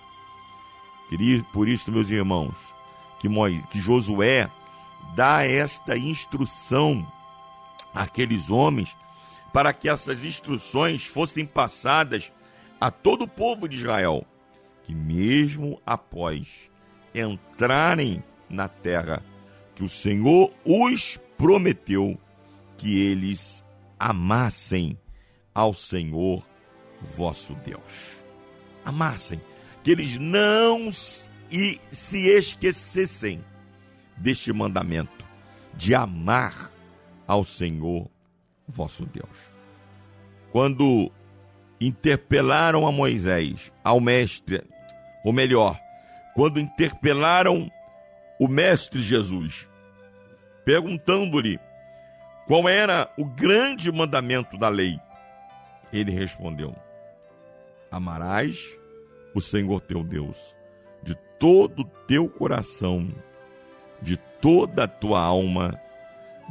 Por 1.53 1.69
isso, 1.69 1.91
meus 1.91 2.11
irmãos, 2.11 2.57
que, 3.21 3.29
Moisés, 3.29 3.65
que 3.71 3.81
Josué 3.81 4.51
dá 5.15 5.45
esta 5.45 5.97
instrução 5.97 7.07
àqueles 7.95 8.49
homens 8.49 8.97
para 9.53 9.73
que 9.73 9.89
essas 9.89 10.25
instruções 10.25 11.05
fossem 11.05 11.45
passadas 11.45 12.33
a 12.81 12.91
todo 12.91 13.23
o 13.23 13.29
povo 13.29 13.69
de 13.69 13.77
Israel, 13.77 14.27
que 14.85 14.95
mesmo 14.95 15.81
após 15.85 16.71
entrarem 17.15 18.25
na 18.49 18.67
terra 18.67 19.23
o 19.83 19.89
Senhor 19.89 20.53
os 20.65 21.19
prometeu, 21.37 22.19
que 22.77 23.01
eles 23.01 23.65
amassem 23.99 24.99
ao 25.55 25.75
Senhor 25.75 26.47
vosso 27.01 27.55
Deus. 27.57 28.23
Amassem, 28.85 29.41
que 29.83 29.91
eles 29.91 30.19
não 30.19 30.89
e 31.51 31.81
se 31.91 32.29
esquecessem 32.29 33.45
deste 34.17 34.53
mandamento 34.53 35.25
de 35.75 35.95
amar 35.95 36.71
ao 37.27 37.45
Senhor 37.45 38.09
vosso 38.67 39.07
Deus. 39.07 39.53
Quando 40.51 41.11
interpelaram 41.81 42.87
a 42.87 42.93
Moisés, 42.93 43.73
ao 43.83 44.01
mestre, 44.01 44.63
ou 45.25 45.33
melhor, 45.33 45.79
quando 46.35 46.61
interpelaram 46.61 47.71
o 48.39 48.49
mestre 48.49 49.01
Jesus, 49.01 49.69
perguntando-lhe 50.65 51.59
qual 52.47 52.69
era 52.69 53.11
o 53.17 53.25
grande 53.25 53.91
mandamento 53.91 54.57
da 54.59 54.69
lei, 54.69 54.99
ele 55.93 56.11
respondeu: 56.11 56.75
Amarás 57.91 58.79
o 59.35 59.41
Senhor 59.41 59.81
teu 59.81 60.03
Deus 60.03 60.57
de 61.03 61.15
todo 61.39 61.81
o 61.81 61.85
teu 62.07 62.29
coração, 62.29 63.13
de 64.01 64.17
toda 64.17 64.85
a 64.85 64.89
tua 64.89 65.21
alma, 65.21 65.81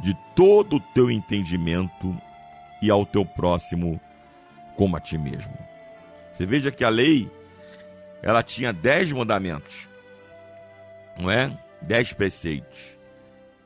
de 0.02 0.14
todo 0.34 0.76
o 0.76 0.80
teu 0.80 1.10
entendimento 1.10 2.16
e 2.80 2.90
ao 2.90 3.06
teu 3.06 3.24
próximo 3.24 4.00
como 4.76 4.96
a 4.96 5.00
ti 5.00 5.16
mesmo. 5.16 5.56
Você 6.32 6.46
veja 6.46 6.70
que 6.70 6.84
a 6.84 6.88
lei 6.88 7.30
ela 8.22 8.42
tinha 8.42 8.72
dez 8.72 9.12
mandamentos, 9.12 9.88
não 11.18 11.30
é? 11.30 11.50
Dez 11.80 12.12
preceitos. 12.12 12.96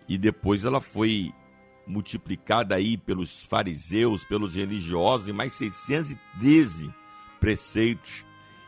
E 0.08 0.16
depois 0.16 0.64
ela 0.64 0.80
foi 0.80 1.32
multiplicada 1.86 2.74
aí 2.74 2.96
pelos 2.96 3.44
fariseus, 3.44 4.24
pelos 4.24 4.54
religiosos, 4.54 5.28
em 5.28 5.32
mais 5.32 5.52
613 5.54 6.92
preceitos, 7.38 8.24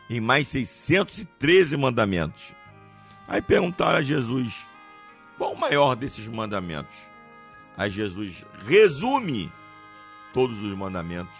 em 0.09 0.21
mais 0.21 0.47
613 0.47 1.75
mandamentos. 1.75 2.53
Aí 3.27 3.41
perguntaram 3.41 3.99
a 3.99 4.01
Jesus, 4.01 4.65
qual 5.37 5.53
o 5.53 5.59
maior 5.59 5.95
desses 5.95 6.27
mandamentos? 6.27 6.95
Aí 7.77 7.91
Jesus 7.91 8.43
resume 8.65 9.51
todos 10.33 10.61
os 10.63 10.73
mandamentos 10.73 11.39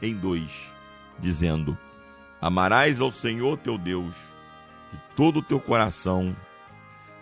em 0.00 0.14
dois, 0.14 0.50
dizendo: 1.18 1.76
Amarás 2.40 3.00
ao 3.00 3.12
Senhor 3.12 3.58
teu 3.58 3.76
Deus 3.76 4.14
de 4.92 4.98
todo 5.14 5.40
o 5.40 5.42
teu 5.42 5.60
coração, 5.60 6.36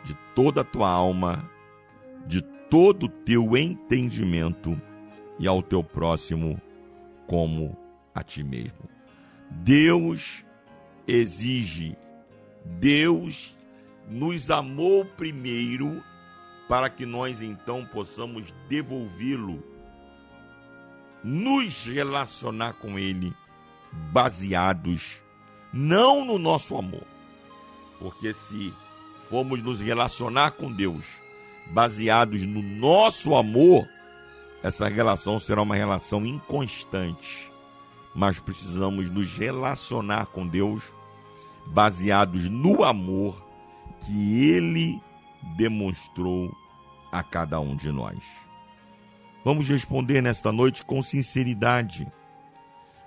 de 0.04 0.14
toda 0.34 0.60
a 0.60 0.64
tua 0.64 0.88
alma, 0.88 1.44
de 2.26 2.42
todo 2.42 3.04
o 3.04 3.08
teu 3.08 3.56
entendimento 3.56 4.80
e 5.38 5.46
ao 5.46 5.62
teu 5.62 5.82
próximo 5.82 6.60
como 7.26 7.76
a 8.14 8.22
ti 8.22 8.42
mesmo. 8.42 8.88
Deus 9.50 10.44
exige, 11.06 11.96
Deus 12.64 13.56
nos 14.08 14.50
amou 14.50 15.04
primeiro 15.04 16.02
para 16.68 16.90
que 16.90 17.06
nós 17.06 17.40
então 17.40 17.84
possamos 17.86 18.52
devolvê-lo, 18.68 19.62
nos 21.22 21.84
relacionar 21.84 22.74
com 22.74 22.98
ele 22.98 23.32
baseados 24.12 25.20
não 25.72 26.24
no 26.24 26.38
nosso 26.38 26.76
amor. 26.76 27.06
Porque 27.98 28.34
se 28.34 28.72
formos 29.28 29.62
nos 29.62 29.80
relacionar 29.80 30.52
com 30.52 30.72
Deus 30.72 31.04
baseados 31.72 32.44
no 32.46 32.62
nosso 32.62 33.34
amor, 33.34 33.88
essa 34.62 34.88
relação 34.88 35.38
será 35.38 35.62
uma 35.62 35.76
relação 35.76 36.24
inconstante. 36.24 37.50
Mas 38.14 38.40
precisamos 38.40 39.10
nos 39.10 39.36
relacionar 39.36 40.26
com 40.26 40.46
Deus 40.46 40.82
baseados 41.66 42.48
no 42.48 42.82
amor 42.82 43.44
que 44.04 44.50
Ele 44.50 45.00
demonstrou 45.56 46.54
a 47.12 47.22
cada 47.22 47.60
um 47.60 47.76
de 47.76 47.90
nós. 47.92 48.18
Vamos 49.44 49.68
responder 49.68 50.20
nesta 50.20 50.50
noite 50.50 50.84
com 50.84 51.02
sinceridade. 51.02 52.10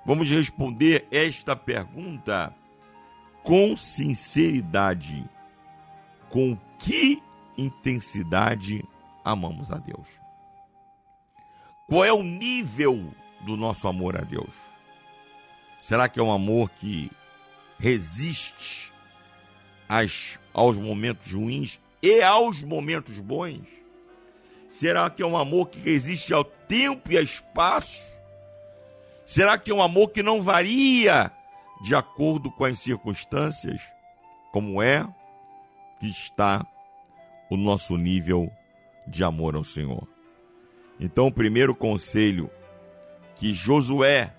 Vamos 0.06 0.30
responder 0.30 1.06
esta 1.12 1.56
pergunta 1.56 2.56
com 3.44 3.76
sinceridade. 3.76 5.30
Com 6.30 6.58
que 6.78 7.22
intensidade 7.60 8.84
amamos 9.24 9.72
a 9.72 9.78
Deus? 9.78 10.08
Qual 11.88 12.06
é 12.06 12.14
o 12.14 12.24
nível 12.24 13.12
do 13.42 13.58
nosso 13.58 13.88
amor 13.88 14.18
a 14.18 14.22
Deus? 14.22 14.54
Será 15.82 16.08
que 16.08 16.20
é 16.20 16.24
um 16.24 16.32
amor 16.32 16.70
que 16.70 17.12
resiste 17.80 18.94
às, 19.88 20.40
aos 20.54 20.78
momentos 20.78 21.34
ruins 21.34 21.80
e 22.02 22.22
aos 22.22 22.64
momentos 22.64 23.20
bons? 23.20 23.66
Será 24.70 25.10
que 25.10 25.22
é 25.22 25.26
um 25.26 25.36
amor 25.36 25.70
que 25.70 25.80
resiste 25.80 26.34
ao 26.34 26.44
tempo 26.44 27.12
e 27.12 27.18
ao 27.18 27.24
espaço? 27.24 28.18
Será 29.26 29.58
que 29.58 29.72
é 29.72 29.74
um 29.74 29.82
amor 29.82 30.10
que 30.10 30.22
não 30.22 30.42
varia 30.42 31.32
de 31.82 31.96
acordo 31.96 32.52
com 32.52 32.66
as 32.66 32.80
circunstâncias? 32.80 33.82
Como 34.52 34.82
é 34.82 35.08
que 36.00 36.08
está 36.08 36.66
o 37.50 37.58
nosso 37.58 37.98
nível 37.98 38.52
de 39.08 39.24
amor 39.24 39.56
ao 39.56 39.64
Senhor? 39.64 40.08
Então, 41.00 41.28
o 41.28 41.32
primeiro 41.32 41.74
conselho 41.74 42.50
que 43.36 43.54
Josué 43.54 44.36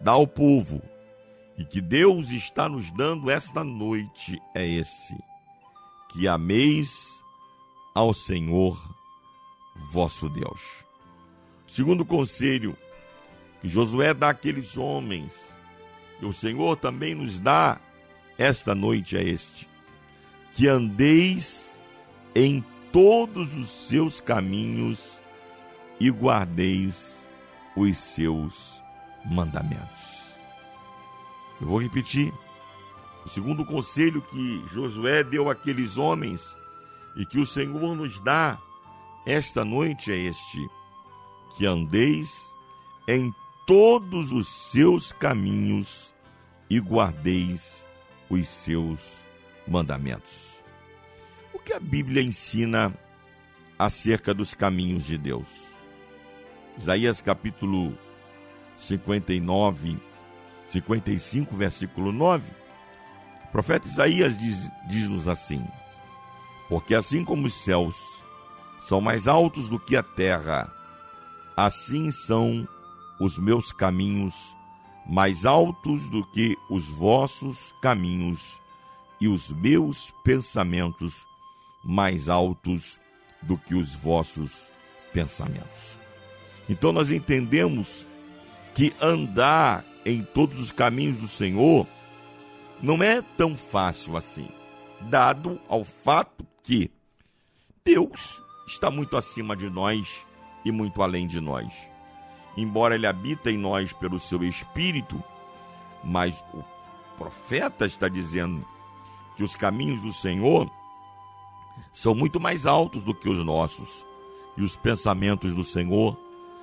dá 0.00 0.12
ao 0.12 0.26
povo 0.26 0.82
e 1.56 1.64
que 1.64 1.80
Deus 1.80 2.30
está 2.30 2.68
nos 2.68 2.90
dando 2.92 3.30
esta 3.30 3.62
noite 3.62 4.40
é 4.54 4.66
esse: 4.66 5.16
que 6.12 6.26
ameis 6.26 6.90
ao 7.94 8.12
Senhor 8.12 8.76
vosso 9.92 10.28
Deus. 10.28 10.60
Segundo 11.66 12.04
conselho 12.04 12.76
que 13.60 13.68
Josué 13.68 14.12
dá 14.12 14.30
àqueles 14.30 14.76
homens, 14.76 15.32
e 16.20 16.24
o 16.24 16.32
Senhor 16.32 16.76
também 16.76 17.14
nos 17.14 17.38
dá 17.38 17.80
esta 18.36 18.74
noite 18.74 19.16
é 19.16 19.22
este: 19.22 19.68
que 20.54 20.66
andeis 20.66 21.69
em 22.34 22.64
todos 22.92 23.56
os 23.56 23.68
seus 23.68 24.20
caminhos 24.20 25.20
e 25.98 26.10
guardeis 26.10 27.16
os 27.76 27.96
seus 27.98 28.82
mandamentos. 29.24 30.34
Eu 31.60 31.68
vou 31.68 31.80
repetir. 31.80 32.32
O 33.24 33.28
segundo 33.28 33.64
conselho 33.66 34.22
que 34.22 34.64
Josué 34.72 35.22
deu 35.22 35.50
àqueles 35.50 35.98
homens 35.98 36.42
e 37.16 37.26
que 37.26 37.38
o 37.38 37.44
Senhor 37.44 37.94
nos 37.94 38.18
dá 38.20 38.58
esta 39.26 39.64
noite 39.64 40.10
é 40.10 40.16
este: 40.16 40.66
que 41.56 41.66
andeis 41.66 42.46
em 43.06 43.34
todos 43.66 44.32
os 44.32 44.48
seus 44.48 45.12
caminhos 45.12 46.14
e 46.68 46.78
guardeis 46.78 47.84
os 48.30 48.48
seus 48.48 49.24
mandamentos. 49.68 50.49
O 51.52 51.58
que 51.58 51.72
a 51.72 51.80
Bíblia 51.80 52.22
ensina 52.22 52.94
acerca 53.78 54.32
dos 54.32 54.54
caminhos 54.54 55.04
de 55.04 55.18
Deus? 55.18 55.48
Isaías 56.78 57.20
capítulo 57.20 57.96
59, 58.76 59.98
55, 60.68 61.56
versículo 61.56 62.12
9. 62.12 62.50
O 63.44 63.48
profeta 63.48 63.88
Isaías 63.88 64.38
diz, 64.38 64.70
diz-nos 64.88 65.26
assim: 65.26 65.66
Porque 66.68 66.94
assim 66.94 67.24
como 67.24 67.46
os 67.46 67.54
céus 67.54 67.96
são 68.80 69.00
mais 69.00 69.26
altos 69.26 69.68
do 69.68 69.78
que 69.78 69.96
a 69.96 70.02
terra, 70.02 70.72
assim 71.56 72.10
são 72.10 72.66
os 73.20 73.36
meus 73.36 73.72
caminhos 73.72 74.56
mais 75.06 75.44
altos 75.44 76.08
do 76.08 76.24
que 76.24 76.56
os 76.70 76.88
vossos 76.88 77.74
caminhos, 77.82 78.60
e 79.20 79.26
os 79.26 79.50
meus 79.50 80.14
pensamentos 80.24 81.26
mais 81.82 82.28
altos 82.28 82.98
do 83.42 83.56
que 83.56 83.74
os 83.74 83.94
vossos 83.94 84.70
pensamentos. 85.12 85.98
Então 86.68 86.92
nós 86.92 87.10
entendemos 87.10 88.06
que 88.74 88.94
andar 89.00 89.84
em 90.04 90.22
todos 90.22 90.58
os 90.58 90.72
caminhos 90.72 91.18
do 91.18 91.28
Senhor 91.28 91.86
não 92.82 93.02
é 93.02 93.20
tão 93.36 93.56
fácil 93.56 94.16
assim, 94.16 94.48
dado 95.02 95.60
ao 95.68 95.84
fato 95.84 96.46
que 96.62 96.90
Deus 97.84 98.42
está 98.66 98.90
muito 98.90 99.16
acima 99.16 99.56
de 99.56 99.68
nós 99.68 100.24
e 100.64 100.70
muito 100.70 101.02
além 101.02 101.26
de 101.26 101.40
nós. 101.40 101.72
Embora 102.56 102.94
ele 102.94 103.06
habita 103.06 103.50
em 103.50 103.58
nós 103.58 103.92
pelo 103.92 104.18
seu 104.18 104.42
espírito, 104.44 105.22
mas 106.02 106.44
o 106.54 106.62
profeta 107.18 107.86
está 107.86 108.08
dizendo 108.08 108.64
que 109.36 109.42
os 109.42 109.56
caminhos 109.56 110.02
do 110.02 110.12
Senhor 110.12 110.70
são 111.92 112.14
muito 112.14 112.40
mais 112.40 112.66
altos 112.66 113.02
do 113.02 113.14
que 113.14 113.28
os 113.28 113.44
nossos, 113.44 114.06
e 114.56 114.62
os 114.62 114.76
pensamentos 114.76 115.54
do 115.54 115.64
Senhor 115.64 116.18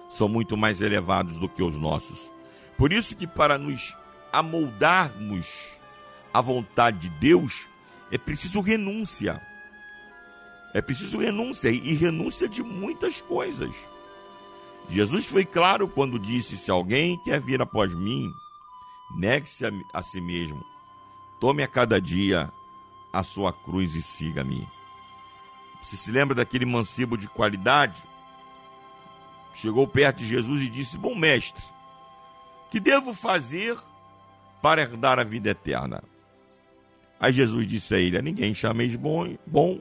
são 0.09 0.27
muito 0.27 0.55
mais 0.55 0.81
elevados 0.81 1.39
do 1.39 1.49
que 1.49 1.63
os 1.63 1.77
nossos. 1.79 2.31
Por 2.77 2.93
isso 2.93 3.15
que 3.15 3.27
para 3.27 3.57
nos 3.57 3.95
amoldarmos 4.31 5.47
à 6.33 6.41
vontade 6.41 6.99
de 6.99 7.09
Deus, 7.09 7.67
é 8.11 8.17
preciso 8.17 8.61
renúncia. 8.61 9.41
É 10.73 10.81
preciso 10.81 11.17
renúncia 11.17 11.69
e 11.69 11.93
renúncia 11.95 12.47
de 12.47 12.61
muitas 12.61 13.21
coisas. 13.21 13.73
Jesus 14.89 15.25
foi 15.25 15.43
claro 15.43 15.87
quando 15.87 16.19
disse: 16.19 16.55
Se 16.55 16.69
alguém 16.71 17.17
quer 17.23 17.41
vir 17.41 17.61
após 17.61 17.93
mim, 17.93 18.31
negue-se 19.17 19.65
a, 19.65 19.71
a 19.93 20.03
si 20.03 20.21
mesmo, 20.21 20.63
tome 21.39 21.63
a 21.63 21.67
cada 21.67 21.99
dia 21.99 22.51
a 23.11 23.23
sua 23.23 23.51
cruz 23.51 23.95
e 23.95 24.01
siga-me. 24.01 24.76
Você 25.87 25.95
se 25.95 26.11
lembra 26.11 26.35
daquele 26.35 26.65
mancebo 26.65 27.17
de 27.17 27.29
qualidade? 27.29 27.95
Chegou 29.53 29.87
perto 29.87 30.17
de 30.17 30.27
Jesus 30.27 30.61
e 30.61 30.67
disse: 30.67 30.97
Bom 30.97 31.15
mestre, 31.15 31.63
que 32.69 32.77
devo 32.77 33.13
fazer 33.13 33.77
para 34.61 34.81
herdar 34.81 35.17
a 35.17 35.23
vida 35.23 35.49
eterna? 35.51 36.03
Aí 37.17 37.31
Jesus 37.31 37.65
disse 37.65 37.95
a 37.95 37.99
ele: 37.99 38.17
A 38.17 38.21
ninguém 38.21 38.53
chameis 38.53 38.97
bom, 38.97 39.37
bom, 39.45 39.79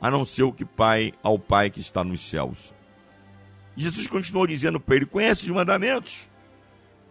a 0.00 0.10
não 0.10 0.24
ser 0.24 0.42
o 0.42 0.52
que 0.52 0.64
Pai 0.64 1.12
ao 1.22 1.38
Pai 1.38 1.70
que 1.70 1.78
está 1.78 2.02
nos 2.02 2.18
céus. 2.18 2.74
Jesus 3.76 4.08
continuou 4.08 4.44
dizendo 4.44 4.80
para 4.80 4.96
ele: 4.96 5.06
Conhece 5.06 5.44
os 5.44 5.50
mandamentos? 5.50 6.28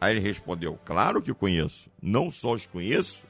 Aí 0.01 0.17
ele 0.17 0.19
respondeu: 0.19 0.77
Claro 0.83 1.21
que 1.21 1.33
conheço. 1.33 1.89
Não 2.01 2.29
só 2.29 2.51
os 2.51 2.65
conheço, 2.65 3.25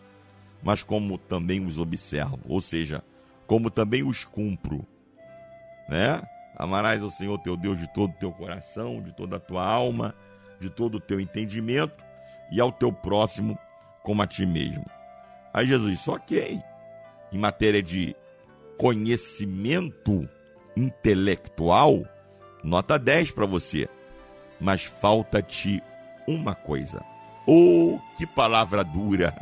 mas 0.63 0.81
como 0.81 1.19
também 1.19 1.63
os 1.63 1.77
observo. 1.77 2.39
Ou 2.47 2.59
seja, 2.59 3.03
como 3.47 3.71
também 3.71 4.03
os 4.03 4.25
cumpro. 4.25 4.85
Né? 5.89 6.21
Amarás 6.55 7.01
ao 7.01 7.09
Senhor 7.09 7.37
teu 7.39 7.55
Deus 7.55 7.79
de 7.79 7.91
todo 7.93 8.11
o 8.11 8.17
teu 8.17 8.31
coração, 8.31 9.01
de 9.01 9.13
toda 9.13 9.37
a 9.37 9.39
tua 9.39 9.65
alma, 9.65 10.13
de 10.59 10.69
todo 10.69 10.95
o 10.95 10.99
teu 10.99 11.19
entendimento, 11.19 12.03
e 12.51 12.59
ao 12.59 12.71
teu 12.71 12.91
próximo 12.91 13.57
como 14.03 14.21
a 14.21 14.27
ti 14.27 14.45
mesmo. 14.45 14.85
Aí 15.53 15.65
Jesus 15.65 15.91
disse: 15.91 16.09
Ok. 16.09 16.61
Em 17.31 17.37
matéria 17.37 17.83
de 17.83 18.15
conhecimento 18.77 20.27
intelectual, 20.77 22.05
nota 22.63 22.97
10 22.97 23.31
para 23.31 23.45
você. 23.45 23.89
Mas 24.59 24.85
falta-te 24.85 25.83
uma 26.27 26.55
coisa. 26.55 27.03
Oh, 27.45 27.99
que 28.17 28.25
palavra 28.25 28.83
dura! 28.83 29.35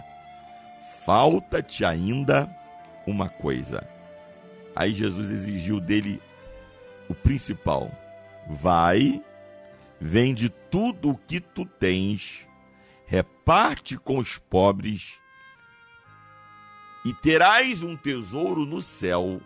Falta-te 1.06 1.86
ainda 1.86 2.50
uma 3.06 3.30
coisa. 3.30 3.95
Aí 4.76 4.94
Jesus 4.94 5.32
exigiu 5.32 5.80
dele 5.80 6.22
o 7.08 7.16
principal: 7.16 7.92
vai, 8.50 9.24
vende 10.00 10.50
tudo 10.50 11.12
o 11.12 11.18
que 11.18 11.40
tu 11.40 11.66
tens, 11.66 12.48
reparte 13.06 13.98
com 13.98 14.18
os 14.18 14.38
pobres 14.38 15.20
e 17.06 17.14
terás 17.14 17.84
um 17.84 17.96
tesouro 17.96 18.66
no 18.66 18.82
céu, 18.82 19.40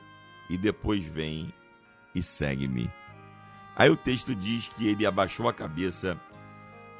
e 0.49 0.57
depois 0.57 1.03
vem 1.03 1.53
e 2.15 2.23
segue-me. 2.23 2.89
Aí 3.75 3.89
o 3.89 3.97
texto 3.97 4.33
diz 4.33 4.69
que 4.69 4.87
ele 4.87 5.05
abaixou 5.05 5.47
a 5.47 5.53
cabeça 5.53 6.17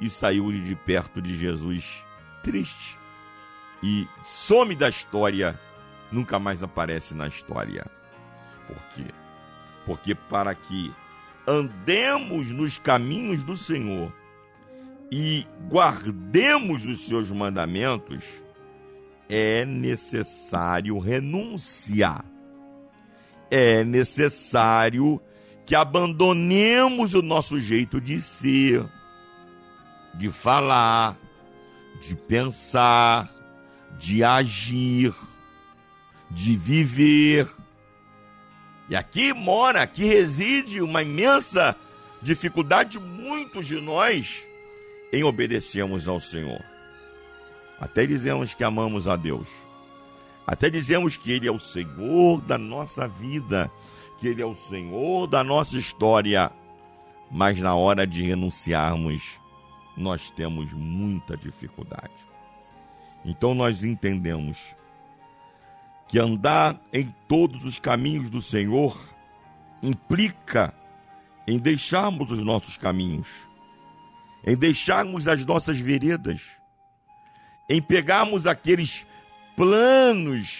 e 0.00 0.10
saiu 0.10 0.52
de 0.52 0.76
perto 0.76 1.20
de 1.20 1.36
Jesus 1.36 2.04
triste. 2.42 2.98
E 3.82 4.06
some 4.22 4.76
da 4.76 4.90
história, 4.90 5.58
nunca 6.12 6.38
mais 6.38 6.62
aparece 6.62 7.14
na 7.14 7.26
história. 7.26 7.86
Por 8.70 8.82
quê? 8.94 9.04
Porque 9.84 10.14
para 10.14 10.54
que 10.54 10.92
andemos 11.46 12.46
nos 12.48 12.78
caminhos 12.78 13.42
do 13.42 13.56
Senhor 13.56 14.12
e 15.10 15.44
guardemos 15.68 16.86
os 16.86 17.06
seus 17.06 17.28
mandamentos, 17.30 18.22
é 19.28 19.64
necessário 19.64 20.98
renunciar. 21.00 22.24
É 23.50 23.82
necessário 23.82 25.20
que 25.66 25.74
abandonemos 25.74 27.14
o 27.14 27.22
nosso 27.22 27.58
jeito 27.58 28.00
de 28.00 28.20
ser, 28.20 28.88
de 30.14 30.30
falar, 30.30 31.18
de 32.00 32.14
pensar, 32.14 33.28
de 33.98 34.22
agir, 34.22 35.12
de 36.30 36.56
viver. 36.56 37.48
E 38.90 38.96
aqui 38.96 39.32
mora, 39.32 39.82
aqui 39.82 40.04
reside 40.04 40.82
uma 40.82 41.02
imensa 41.02 41.76
dificuldade 42.20 42.90
de 42.90 42.98
muitos 42.98 43.68
de 43.68 43.80
nós 43.80 44.44
em 45.12 45.22
obedecermos 45.22 46.08
ao 46.08 46.18
Senhor. 46.18 46.60
Até 47.80 48.04
dizemos 48.04 48.52
que 48.52 48.64
amamos 48.64 49.06
a 49.06 49.14
Deus. 49.14 49.48
Até 50.44 50.68
dizemos 50.68 51.16
que 51.16 51.30
Ele 51.30 51.46
é 51.46 51.52
o 51.52 51.58
Senhor 51.58 52.40
da 52.40 52.58
nossa 52.58 53.06
vida, 53.06 53.70
que 54.18 54.26
Ele 54.26 54.42
é 54.42 54.46
o 54.46 54.56
Senhor 54.56 55.28
da 55.28 55.44
nossa 55.44 55.78
história. 55.78 56.50
Mas 57.30 57.60
na 57.60 57.76
hora 57.76 58.04
de 58.04 58.24
renunciarmos, 58.24 59.22
nós 59.96 60.30
temos 60.30 60.72
muita 60.72 61.36
dificuldade. 61.36 62.10
Então 63.24 63.54
nós 63.54 63.84
entendemos 63.84 64.58
que 66.10 66.18
andar 66.18 66.78
em 66.92 67.14
todos 67.28 67.64
os 67.64 67.78
caminhos 67.78 68.28
do 68.28 68.42
Senhor 68.42 69.00
implica 69.80 70.74
em 71.46 71.56
deixarmos 71.56 72.32
os 72.32 72.42
nossos 72.42 72.76
caminhos, 72.76 73.28
em 74.44 74.56
deixarmos 74.56 75.28
as 75.28 75.46
nossas 75.46 75.78
veredas, 75.78 76.42
em 77.68 77.80
pegarmos 77.80 78.44
aqueles 78.44 79.06
planos 79.56 80.58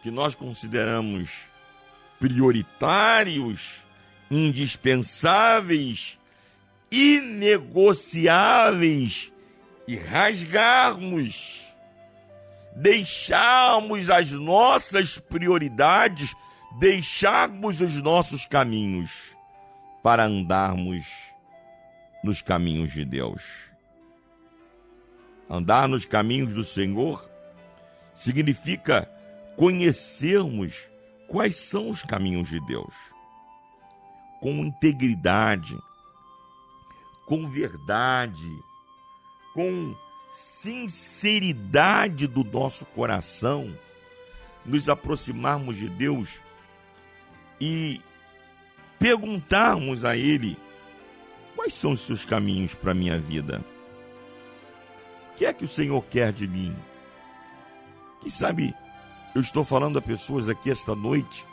que 0.00 0.10
nós 0.10 0.34
consideramos 0.34 1.30
prioritários, 2.18 3.84
indispensáveis, 4.30 6.18
inegociáveis 6.90 9.30
e 9.86 9.96
rasgarmos, 9.96 11.60
deixarmos 12.76 14.10
as 14.10 14.30
nossas 14.30 15.18
prioridades, 15.18 16.34
deixarmos 16.78 17.80
os 17.80 18.00
nossos 18.00 18.46
caminhos 18.46 19.10
para 20.02 20.24
andarmos 20.24 21.04
nos 22.24 22.40
caminhos 22.40 22.92
de 22.92 23.04
Deus. 23.04 23.42
Andar 25.48 25.86
nos 25.86 26.04
caminhos 26.04 26.54
do 26.54 26.64
Senhor 26.64 27.28
significa 28.14 29.08
conhecermos 29.56 30.74
quais 31.28 31.56
são 31.56 31.90
os 31.90 32.02
caminhos 32.02 32.48
de 32.48 32.60
Deus. 32.66 32.94
Com 34.40 34.50
integridade, 34.64 35.76
com 37.26 37.48
verdade, 37.48 38.58
com 39.54 39.94
sinceridade 40.62 42.28
do 42.28 42.44
nosso 42.44 42.84
coração, 42.86 43.76
nos 44.64 44.88
aproximarmos 44.88 45.76
de 45.76 45.88
Deus 45.88 46.28
e 47.60 48.00
perguntarmos 48.96 50.04
a 50.04 50.16
Ele 50.16 50.56
quais 51.56 51.74
são 51.74 51.90
os 51.92 52.00
seus 52.02 52.24
caminhos 52.24 52.76
para 52.76 52.92
a 52.92 52.94
minha 52.94 53.18
vida. 53.18 53.64
O 55.32 55.36
que 55.36 55.46
é 55.46 55.52
que 55.52 55.64
o 55.64 55.68
Senhor 55.68 56.00
quer 56.04 56.32
de 56.32 56.46
mim? 56.46 56.72
Quem 58.20 58.30
sabe 58.30 58.72
eu 59.34 59.40
estou 59.40 59.64
falando 59.64 59.98
a 59.98 60.02
pessoas 60.02 60.48
aqui 60.48 60.70
esta 60.70 60.94
noite 60.94 61.44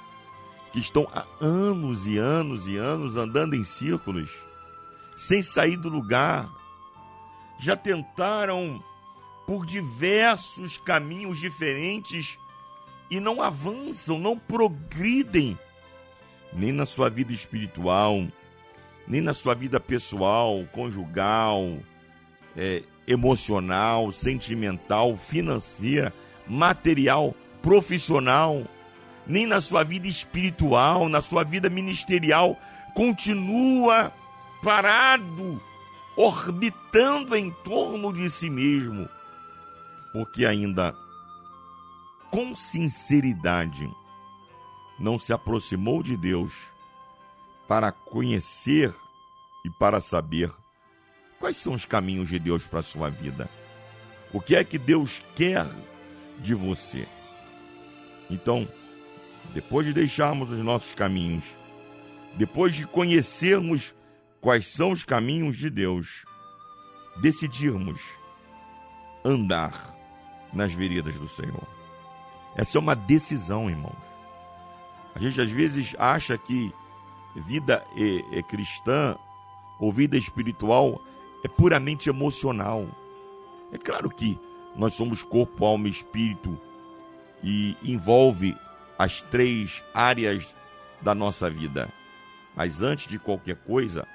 que 0.72 0.80
estão 0.80 1.08
há 1.12 1.26
anos 1.42 2.06
e 2.06 2.20
anos 2.20 2.68
e 2.68 2.78
anos 2.78 3.16
andando 3.16 3.56
em 3.56 3.64
círculos, 3.64 4.30
sem 5.18 5.42
sair 5.42 5.78
do 5.78 5.90
lugar. 5.90 6.48
Já 7.60 7.76
tentaram 7.76 8.84
por 9.50 9.66
diversos 9.66 10.78
caminhos 10.78 11.40
diferentes 11.40 12.38
e 13.10 13.20
não 13.20 13.42
avançam, 13.42 14.20
não 14.20 14.38
progridem, 14.38 15.58
nem 16.54 16.72
na 16.72 16.86
sua 16.86 17.10
vida 17.10 17.34
espiritual, 17.34 18.28
nem 19.08 19.22
na 19.22 19.34
sua 19.34 19.56
vida 19.56 19.80
pessoal, 19.80 20.64
conjugal, 20.72 21.80
é, 22.56 22.84
emocional, 23.08 24.12
sentimental, 24.12 25.18
financeira, 25.18 26.14
material, 26.48 27.34
profissional, 27.60 28.64
nem 29.26 29.48
na 29.48 29.60
sua 29.60 29.84
vida 29.84 30.08
espiritual, 30.08 31.10
na 31.10 31.24
sua 31.24 31.44
vida 31.44 31.72
ministerial, 31.72 32.56
continua 32.94 34.14
parado, 34.62 35.60
orbitando 36.16 37.36
em 37.36 37.50
torno 37.64 38.14
de 38.14 38.30
si 38.30 38.48
mesmo, 38.48 39.10
porque 40.12 40.46
ainda 40.46 40.96
com 42.32 42.56
sinceridade 42.56 43.90
não 45.00 45.18
se 45.18 45.32
aproximou 45.34 46.04
de 46.04 46.16
Deus 46.18 46.54
para 47.68 47.92
conhecer 47.92 48.94
e 49.66 49.70
para 49.70 50.02
saber 50.02 50.52
quais 51.40 51.58
são 51.58 51.74
os 51.74 51.86
caminhos 51.86 52.28
de 52.30 52.38
Deus 52.38 52.68
para 52.68 52.80
a 52.80 52.84
sua 52.84 53.10
vida. 53.10 53.50
O 54.34 54.40
que 54.42 54.56
é 54.56 54.64
que 54.64 54.78
Deus 54.78 55.24
quer 55.36 55.66
de 56.40 56.54
você? 56.54 57.08
Então, 58.30 58.68
depois 59.54 59.88
de 59.88 59.94
deixarmos 59.94 60.52
os 60.52 60.60
nossos 60.60 60.94
caminhos, 60.94 61.44
depois 62.36 62.76
de 62.76 62.86
conhecermos 62.86 63.96
quais 64.40 64.68
são 64.68 64.92
os 64.92 65.04
caminhos 65.04 65.58
de 65.58 65.70
Deus, 65.70 66.26
decidirmos 67.22 68.00
andar 69.26 69.99
nas 70.54 70.74
veredas 70.74 71.18
do 71.18 71.28
Senhor. 71.28 71.64
Essa 72.56 72.78
é 72.78 72.80
uma 72.80 72.96
decisão, 72.96 73.70
irmãos. 73.70 74.10
A 75.16 75.20
gente 75.20 75.40
às 75.40 75.50
vezes 75.50 75.96
acha 75.98 76.38
que 76.38 76.74
vida 77.36 77.86
é, 77.96 78.40
é 78.40 78.44
cristã 78.44 79.18
ou 79.80 79.92
vida 79.92 80.18
espiritual 80.18 81.02
é 81.44 81.48
puramente 81.48 82.10
emocional. 82.10 82.88
É 83.72 83.78
claro 83.78 84.10
que 84.10 84.40
nós 84.76 84.94
somos 84.94 85.24
corpo, 85.24 85.66
alma 85.66 85.88
e 85.88 85.92
espírito 85.92 86.60
e 87.44 87.78
envolve 87.84 88.56
as 88.98 89.22
três 89.24 89.84
áreas 89.94 90.54
da 91.02 91.16
nossa 91.16 91.50
vida. 91.50 91.90
Mas 92.56 92.82
antes 92.82 93.08
de 93.08 93.18
qualquer 93.18 93.56
coisa, 93.56 94.06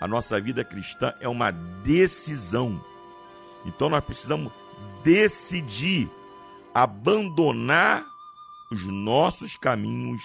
a 0.00 0.08
nossa 0.08 0.40
vida 0.40 0.64
cristã 0.64 1.12
é 1.20 1.28
uma 1.28 1.50
decisão. 1.50 2.82
Então 3.66 3.90
nós 3.90 4.02
precisamos 4.02 4.52
decidir 5.02 6.10
abandonar 6.74 8.04
os 8.70 8.84
nossos 8.86 9.56
caminhos 9.56 10.22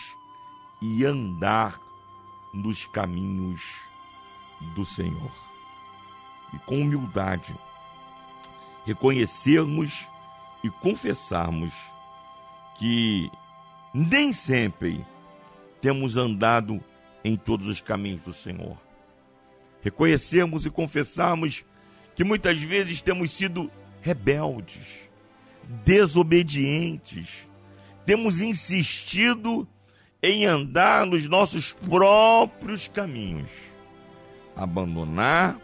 e 0.82 1.06
andar 1.06 1.80
nos 2.54 2.86
caminhos 2.86 3.62
do 4.76 4.86
Senhor. 4.86 5.32
E 6.54 6.60
com 6.60 6.82
humildade, 6.82 7.56
reconhecermos 8.86 10.06
e 10.64 10.70
confessarmos 10.70 11.74
que 12.78 13.30
nem 13.94 14.32
sempre 14.32 15.06
temos 15.82 16.16
andado 16.16 16.84
em 17.24 17.36
todos 17.36 17.68
os 17.68 17.82
caminhos 17.82 18.22
do 18.22 18.34
Senhor. 18.34 18.78
Reconhecermos 19.82 20.66
e 20.66 20.70
confessarmos 20.70 21.66
que 22.16 22.24
muitas 22.24 22.62
vezes 22.62 23.02
temos 23.02 23.32
sido 23.32 23.70
rebeldes, 24.06 25.10
desobedientes, 25.84 27.48
temos 28.06 28.40
insistido 28.40 29.68
em 30.22 30.46
andar 30.46 31.08
nos 31.08 31.28
nossos 31.28 31.74
próprios 31.74 32.88
caminhos, 32.88 33.50
abandonar 34.56 35.60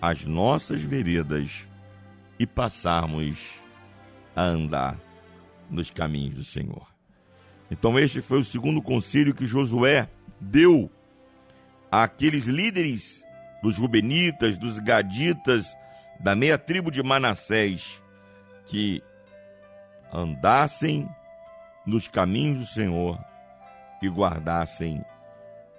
as 0.00 0.24
nossas 0.24 0.80
veredas 0.80 1.68
e 2.38 2.46
passarmos 2.46 3.38
a 4.34 4.42
andar 4.42 4.98
nos 5.68 5.90
caminhos 5.90 6.36
do 6.36 6.44
Senhor. 6.44 6.86
Então, 7.70 7.98
este 7.98 8.22
foi 8.22 8.38
o 8.38 8.44
segundo 8.44 8.80
conselho 8.80 9.34
que 9.34 9.46
Josué 9.46 10.08
deu 10.40 10.90
àqueles 11.92 12.46
líderes 12.46 13.22
dos 13.62 13.76
Rubenitas, 13.76 14.56
dos 14.56 14.78
Gaditas, 14.78 15.76
da 16.20 16.34
meia 16.34 16.58
tribo 16.58 16.90
de 16.90 17.02
Manassés, 17.02 18.02
que 18.66 19.02
andassem 20.12 21.08
nos 21.86 22.06
caminhos 22.06 22.58
do 22.58 22.66
Senhor 22.66 23.18
e 24.02 24.08
guardassem 24.08 25.04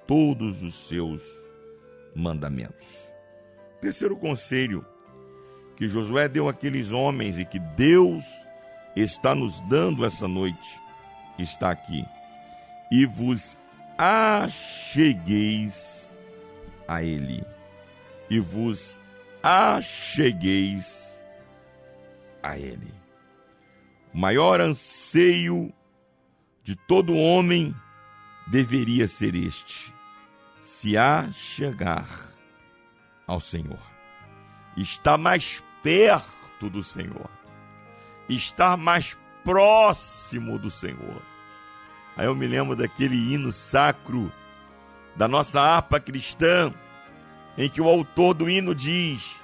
todos 0.07 0.63
os 0.63 0.87
seus 0.87 1.21
mandamentos. 2.15 3.13
Terceiro 3.79 4.17
conselho 4.17 4.85
que 5.75 5.87
Josué 5.89 6.27
deu 6.27 6.49
àqueles 6.49 6.91
homens 6.91 7.39
e 7.39 7.45
que 7.45 7.59
Deus 7.59 8.25
está 8.95 9.33
nos 9.33 9.59
dando 9.61 10.05
essa 10.05 10.27
noite 10.27 10.79
está 11.39 11.71
aqui. 11.71 12.05
E 12.91 13.05
vos 13.05 13.57
achegueis 13.97 15.75
a 16.87 17.01
Ele. 17.01 17.43
E 18.29 18.39
vos 18.39 19.00
achegueis 19.43 21.23
a 22.41 22.57
Ele. 22.57 22.93
O 24.13 24.17
maior 24.17 24.59
anseio 24.59 25.73
de 26.63 26.75
todo 26.75 27.15
homem 27.15 27.75
deveria 28.47 29.07
ser 29.07 29.35
este: 29.35 29.93
se 30.59 30.97
achegar 30.97 32.07
ao 33.25 33.39
Senhor, 33.39 33.79
estar 34.75 35.17
mais 35.17 35.63
perto 35.81 36.69
do 36.69 36.83
Senhor, 36.83 37.29
estar 38.27 38.77
mais 38.77 39.17
próximo 39.43 40.59
do 40.59 40.69
Senhor. 40.69 41.21
Aí 42.15 42.25
eu 42.25 42.35
me 42.35 42.45
lembro 42.45 42.75
daquele 42.75 43.15
hino 43.15 43.51
sacro 43.51 44.31
da 45.15 45.27
nossa 45.27 45.61
harpa 45.61 45.99
cristã, 45.99 46.73
em 47.57 47.69
que 47.69 47.81
o 47.81 47.87
autor 47.87 48.33
do 48.33 48.49
hino 48.49 48.73
diz: 48.73 49.35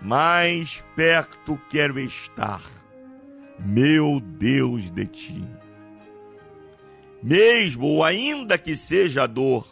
Mais 0.00 0.84
perto 0.96 1.60
quero 1.70 1.98
estar, 1.98 2.62
meu 3.58 4.20
Deus, 4.20 4.90
de 4.90 5.06
ti. 5.06 5.44
Mesmo 7.22 7.86
ou 7.86 8.04
ainda 8.04 8.58
que 8.58 8.74
seja 8.74 9.24
a 9.24 9.26
dor 9.26 9.66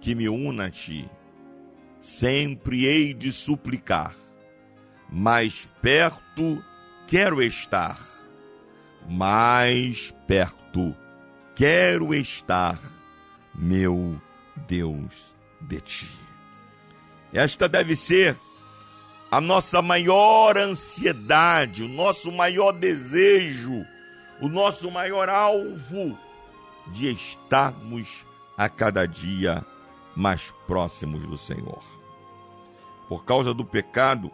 que 0.00 0.14
me 0.14 0.28
una 0.28 0.66
a 0.66 0.70
ti, 0.70 1.08
sempre 2.00 2.86
hei 2.86 3.12
de 3.12 3.32
suplicar, 3.32 4.14
mais 5.10 5.68
perto 5.80 6.62
quero 7.08 7.42
estar, 7.42 7.98
mais 9.08 10.14
perto 10.26 10.96
quero 11.54 12.14
estar, 12.14 12.78
meu 13.54 14.20
Deus, 14.68 15.34
de 15.60 15.80
ti. 15.80 16.31
Esta 17.32 17.68
deve 17.68 17.96
ser 17.96 18.38
a 19.30 19.40
nossa 19.40 19.80
maior 19.80 20.58
ansiedade, 20.58 21.82
o 21.82 21.88
nosso 21.88 22.30
maior 22.30 22.72
desejo, 22.72 23.86
o 24.40 24.48
nosso 24.48 24.90
maior 24.90 25.28
alvo 25.30 26.18
de 26.88 27.10
estarmos 27.10 28.26
a 28.58 28.68
cada 28.68 29.06
dia 29.06 29.64
mais 30.14 30.52
próximos 30.66 31.22
do 31.26 31.38
Senhor. 31.38 31.82
Por 33.08 33.24
causa 33.24 33.54
do 33.54 33.64
pecado, 33.64 34.30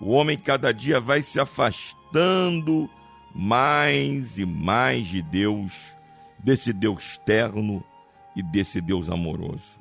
o 0.00 0.12
homem 0.12 0.38
cada 0.38 0.72
dia 0.72 1.00
vai 1.00 1.22
se 1.22 1.40
afastando 1.40 2.88
mais 3.34 4.38
e 4.38 4.44
mais 4.46 5.08
de 5.08 5.22
Deus, 5.22 5.72
desse 6.38 6.72
Deus 6.72 7.18
terno 7.24 7.82
e 8.36 8.42
desse 8.42 8.80
Deus 8.80 9.10
amoroso. 9.10 9.80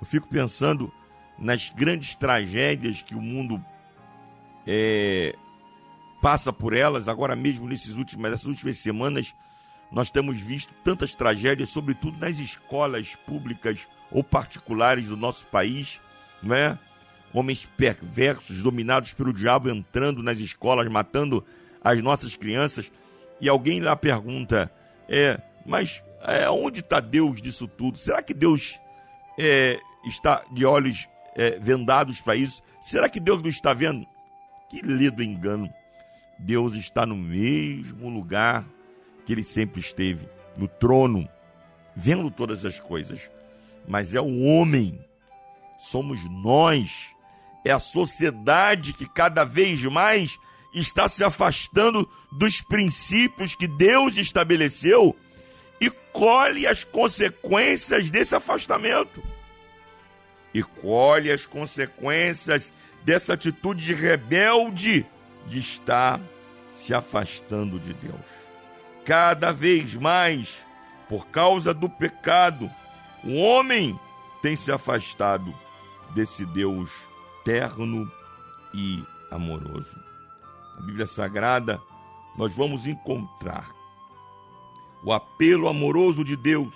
Eu 0.00 0.06
fico 0.06 0.28
pensando 0.28 0.92
nas 1.38 1.70
grandes 1.70 2.14
tragédias 2.14 3.02
que 3.02 3.14
o 3.14 3.20
mundo 3.20 3.62
é, 4.66 5.34
passa 6.20 6.52
por 6.52 6.72
elas, 6.72 7.08
agora 7.08 7.34
mesmo 7.34 7.68
nesses 7.68 7.96
últimos, 7.96 8.30
nessas 8.30 8.46
últimas 8.46 8.78
semanas, 8.78 9.34
nós 9.90 10.10
temos 10.10 10.38
visto 10.38 10.72
tantas 10.84 11.14
tragédias, 11.14 11.68
sobretudo 11.68 12.18
nas 12.18 12.38
escolas 12.38 13.14
públicas 13.26 13.86
ou 14.10 14.22
particulares 14.22 15.06
do 15.06 15.16
nosso 15.16 15.46
país, 15.46 16.00
não 16.42 16.54
é? 16.54 16.78
Homens 17.34 17.66
perversos, 17.76 18.62
dominados 18.62 19.12
pelo 19.12 19.32
diabo, 19.32 19.70
entrando 19.70 20.22
nas 20.22 20.38
escolas, 20.38 20.86
matando 20.88 21.44
as 21.82 22.02
nossas 22.02 22.34
crianças. 22.36 22.92
E 23.40 23.48
alguém 23.48 23.80
lá 23.80 23.96
pergunta: 23.96 24.70
é, 25.08 25.40
mas 25.64 26.02
é, 26.22 26.48
onde 26.48 26.80
está 26.80 27.00
Deus 27.00 27.40
disso 27.40 27.66
tudo? 27.66 27.98
Será 27.98 28.22
que 28.22 28.34
Deus 28.34 28.78
é, 29.38 29.80
está 30.04 30.44
de 30.52 30.64
olhos 30.64 31.08
é, 31.36 31.58
vendados 31.58 32.20
para 32.20 32.36
isso? 32.36 32.62
Será 32.80 33.08
que 33.08 33.20
Deus 33.20 33.42
não 33.42 33.48
está 33.48 33.72
vendo? 33.72 34.06
Que 34.68 34.80
lido 34.80 35.22
engano. 35.22 35.72
Deus 36.38 36.74
está 36.74 37.06
no 37.06 37.16
mesmo 37.16 38.08
lugar 38.08 38.66
que 39.24 39.32
ele 39.32 39.44
sempre 39.44 39.80
esteve, 39.80 40.28
no 40.56 40.66
trono, 40.66 41.28
vendo 41.94 42.30
todas 42.30 42.64
as 42.64 42.80
coisas. 42.80 43.30
Mas 43.86 44.14
é 44.14 44.20
o 44.20 44.42
homem, 44.42 44.98
somos 45.78 46.18
nós, 46.28 46.90
é 47.64 47.70
a 47.70 47.78
sociedade 47.78 48.92
que 48.92 49.08
cada 49.08 49.44
vez 49.44 49.82
mais 49.84 50.36
está 50.74 51.08
se 51.08 51.22
afastando 51.22 52.08
dos 52.32 52.62
princípios 52.62 53.54
que 53.54 53.68
Deus 53.68 54.16
estabeleceu 54.16 55.14
e 55.80 55.90
colhe 56.12 56.66
as 56.66 56.82
consequências 56.82 58.10
desse 58.10 58.34
afastamento. 58.34 59.22
E 60.54 60.62
colhe 60.62 61.30
as 61.30 61.46
consequências 61.46 62.72
dessa 63.04 63.34
atitude 63.34 63.94
rebelde 63.94 65.06
de 65.46 65.58
estar 65.58 66.20
se 66.70 66.94
afastando 66.94 67.78
de 67.78 67.92
Deus. 67.94 68.20
Cada 69.04 69.52
vez 69.52 69.94
mais, 69.94 70.56
por 71.08 71.26
causa 71.26 71.74
do 71.74 71.88
pecado, 71.88 72.70
o 73.24 73.36
homem 73.36 73.98
tem 74.40 74.56
se 74.56 74.70
afastado 74.70 75.54
desse 76.14 76.44
Deus 76.46 76.90
terno 77.44 78.10
e 78.74 79.02
amoroso. 79.30 79.96
Na 80.76 80.86
Bíblia 80.86 81.06
Sagrada, 81.06 81.80
nós 82.36 82.54
vamos 82.54 82.86
encontrar 82.86 83.70
o 85.04 85.12
apelo 85.12 85.68
amoroso 85.68 86.24
de 86.24 86.36
Deus, 86.36 86.74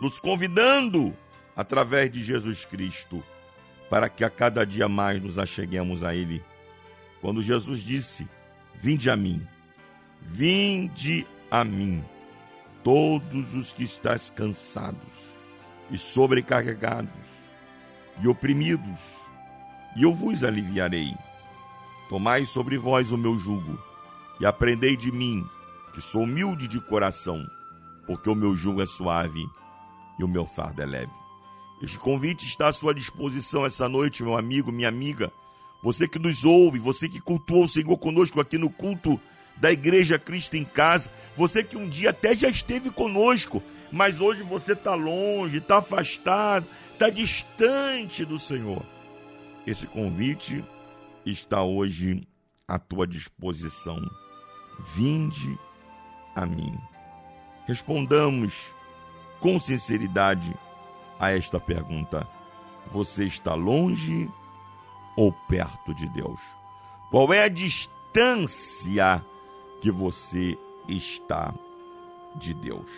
nos 0.00 0.18
convidando, 0.18 1.14
através 1.56 2.10
de 2.10 2.22
Jesus 2.22 2.64
Cristo, 2.64 3.22
para 3.88 4.08
que 4.08 4.24
a 4.24 4.30
cada 4.30 4.64
dia 4.64 4.88
mais 4.88 5.20
nos 5.20 5.38
acheguemos 5.38 6.02
a 6.02 6.14
Ele. 6.14 6.42
Quando 7.20 7.42
Jesus 7.42 7.80
disse: 7.80 8.28
Vinde 8.74 9.08
a 9.08 9.16
mim, 9.16 9.46
vinde 10.20 11.26
a 11.50 11.64
mim, 11.64 12.04
todos 12.82 13.54
os 13.54 13.72
que 13.72 13.84
estáis 13.84 14.30
cansados 14.30 15.36
e 15.90 15.98
sobrecarregados 15.98 17.10
e 18.22 18.28
oprimidos, 18.28 18.98
e 19.96 20.02
eu 20.02 20.14
vos 20.14 20.42
aliviarei. 20.42 21.14
Tomai 22.08 22.44
sobre 22.44 22.76
vós 22.76 23.10
o 23.12 23.18
meu 23.18 23.38
jugo 23.38 23.78
e 24.40 24.46
aprendei 24.46 24.96
de 24.96 25.10
mim, 25.10 25.44
que 25.92 26.00
sou 26.00 26.22
humilde 26.22 26.68
de 26.68 26.80
coração, 26.80 27.44
porque 28.06 28.28
o 28.28 28.34
meu 28.34 28.56
jugo 28.56 28.82
é 28.82 28.86
suave 28.86 29.44
e 30.18 30.24
o 30.24 30.28
meu 30.28 30.46
fardo 30.46 30.82
é 30.82 30.86
leve. 30.86 31.23
Este 31.84 31.98
convite 31.98 32.46
está 32.46 32.68
à 32.68 32.72
sua 32.72 32.94
disposição 32.94 33.66
essa 33.66 33.86
noite, 33.86 34.22
meu 34.22 34.38
amigo, 34.38 34.72
minha 34.72 34.88
amiga. 34.88 35.30
Você 35.82 36.08
que 36.08 36.18
nos 36.18 36.42
ouve, 36.42 36.78
você 36.78 37.10
que 37.10 37.20
cultuou 37.20 37.64
o 37.64 37.68
Senhor 37.68 37.98
conosco 37.98 38.40
aqui 38.40 38.56
no 38.56 38.70
culto 38.70 39.20
da 39.58 39.70
Igreja 39.70 40.18
Cristo 40.18 40.56
em 40.56 40.64
Casa, 40.64 41.10
você 41.36 41.62
que 41.62 41.76
um 41.76 41.86
dia 41.86 42.08
até 42.08 42.34
já 42.34 42.48
esteve 42.48 42.90
conosco, 42.90 43.62
mas 43.92 44.18
hoje 44.18 44.42
você 44.42 44.72
está 44.72 44.94
longe, 44.94 45.58
está 45.58 45.76
afastado, 45.76 46.66
está 46.90 47.10
distante 47.10 48.24
do 48.24 48.38
Senhor. 48.38 48.82
Esse 49.66 49.86
convite 49.86 50.64
está 51.26 51.62
hoje 51.62 52.26
à 52.66 52.78
tua 52.78 53.06
disposição. 53.06 54.00
Vinde 54.96 55.58
a 56.34 56.46
mim. 56.46 56.74
Respondamos 57.66 58.54
com 59.38 59.60
sinceridade 59.60 60.50
a 61.18 61.30
esta 61.30 61.60
pergunta: 61.60 62.28
Você 62.92 63.24
está 63.24 63.54
longe 63.54 64.30
ou 65.16 65.32
perto 65.32 65.94
de 65.94 66.08
Deus? 66.08 66.40
Qual 67.10 67.32
é 67.32 67.44
a 67.44 67.48
distância 67.48 69.24
que 69.80 69.90
você 69.90 70.58
está 70.88 71.54
de 72.36 72.52
Deus? 72.54 72.90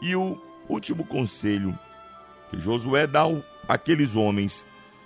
E 0.00 0.14
o 0.14 0.38
último 0.68 1.04
conselho 1.04 1.76
que 2.50 2.60
Josué 2.60 3.06
dá 3.06 3.24
àqueles 3.68 4.14
homens 4.14 4.64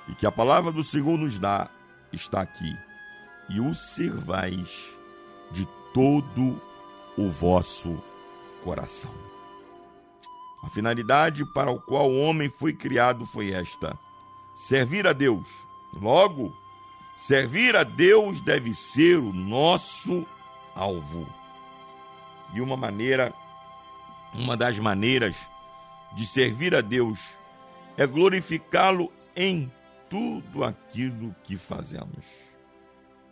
e 0.09 0.15
que 0.15 0.27
a 0.27 0.33
palavra 0.33 0.73
do 0.73 0.85
Senhor 0.85 1.17
nos 1.17 1.39
dá 1.39 1.71
está 2.13 2.41
aqui. 2.41 2.77
E 3.49 3.61
o 3.61 3.75
servais 3.75 4.69
de 5.51 5.67
todo 5.93 6.61
o 7.17 7.29
vosso 7.29 8.03
coração. 8.63 9.30
A 10.63 10.69
finalidade 10.69 11.45
para 11.45 11.71
o 11.71 11.81
qual 11.81 12.11
o 12.11 12.21
homem 12.21 12.51
foi 12.51 12.73
criado 12.73 13.27
foi 13.27 13.51
esta: 13.53 13.99
servir 14.55 15.07
a 15.07 15.13
Deus. 15.13 15.47
Logo, 16.01 16.55
servir 17.17 17.75
a 17.75 17.83
Deus 17.83 18.41
deve 18.41 18.75
ser 18.75 19.17
o 19.17 19.33
nosso 19.33 20.27
alvo. 20.75 21.27
E 22.53 22.61
uma 22.61 22.77
maneira, 22.77 23.33
uma 24.35 24.57
das 24.57 24.79
maneiras 24.79 25.35
de 26.13 26.27
servir 26.27 26.75
a 26.75 26.81
Deus 26.81 27.19
é 27.97 28.07
glorificá-lo 28.07 29.13
em 29.35 29.71
tudo 30.09 30.65
aquilo 30.65 31.35
que 31.45 31.57
fazemos. 31.57 32.25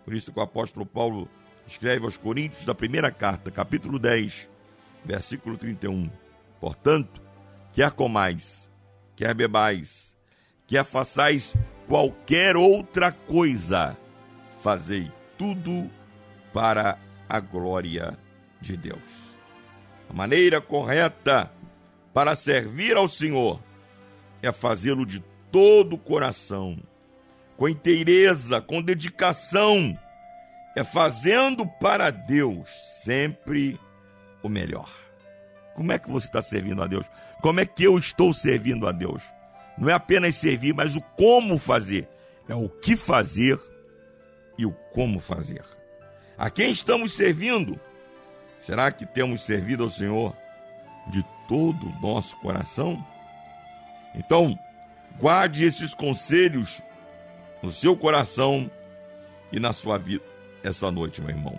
Por 0.05 0.15
isso 0.15 0.33
que 0.33 0.39
o 0.39 0.43
apóstolo 0.43 0.87
Paulo 0.87 1.29
escreve 1.67 2.05
aos 2.05 2.17
Coríntios 2.17 2.65
da 2.65 2.75
primeira 2.75 3.11
carta, 3.11 3.51
capítulo 3.51 3.99
10, 3.99 4.49
versículo 5.05 5.59
31. 5.59 6.09
Portanto, 6.61 7.23
quer 7.73 7.91
comais, 7.93 8.71
quer 9.15 9.35
bebais, 9.35 10.17
quer 10.67 10.85
façais 10.85 11.55
qualquer 11.87 12.57
outra 12.57 13.13
coisa, 13.13 13.97
fazei 14.61 15.11
tudo 15.37 15.91
para 16.53 16.99
a 17.29 17.41
glória 17.41 18.19
de 18.61 18.77
Deus. 18.77 19.29
A 20.11 20.13
maneira 20.13 20.61
correta 20.61 21.51
para 22.13 22.35
servir 22.35 22.97
ao 22.97 23.07
Senhor 23.07 23.63
é 24.43 24.51
fazê-lo 24.51 25.07
de 25.07 25.23
todo 25.51 25.95
o 25.95 25.99
coração, 25.99 26.79
com 27.57 27.69
inteireza, 27.69 28.61
com 28.61 28.83
dedicação, 28.83 29.99
é 30.77 30.85
fazendo 30.85 31.67
para 31.67 32.11
Deus 32.11 32.69
sempre 33.05 33.79
o 34.43 34.49
melhor. 34.49 35.08
Como 35.79 35.93
é 35.93 35.99
que 36.01 36.11
você 36.11 36.27
está 36.27 36.43
servindo 36.43 36.83
a 36.83 36.89
Deus? 36.89 37.09
Como 37.41 37.61
é 37.61 37.65
que 37.65 37.85
eu 37.85 37.97
estou 37.97 38.35
servindo 38.35 38.89
a 38.89 38.91
Deus? 38.91 39.23
Não 39.79 39.89
é 39.89 39.93
apenas 39.93 40.35
servir, 40.35 40.75
mas 40.75 40.97
o 40.97 41.01
como 41.01 41.57
fazer. 41.57 42.09
É 42.49 42.55
o 42.57 42.69
que 42.69 42.97
fazer 42.97 43.61
e 44.59 44.67
o 44.67 44.73
como 44.93 45.21
fazer. 45.21 45.63
A 46.37 46.51
quem 46.51 46.73
estamos 46.73 47.13
servindo? 47.13 47.79
Será 48.59 48.91
que 48.91 49.07
temos 49.07 49.43
servido 49.43 49.85
ao 49.85 49.91
Senhor 49.91 50.37
de 51.13 51.25
todo 51.47 51.87
o 51.87 52.01
nosso 52.01 52.37
coração? 52.39 52.99
Então, 54.17 54.59
guarde 55.21 55.63
esses 55.63 55.95
conselhos 55.95 56.83
no 57.63 57.71
seu 57.71 57.97
coração 57.97 58.69
e 59.53 59.61
na 59.61 59.73
sua 59.73 59.97
vida 59.97 60.25
essa 60.65 60.91
noite, 60.91 61.21
meu 61.21 61.31
irmão. 61.31 61.57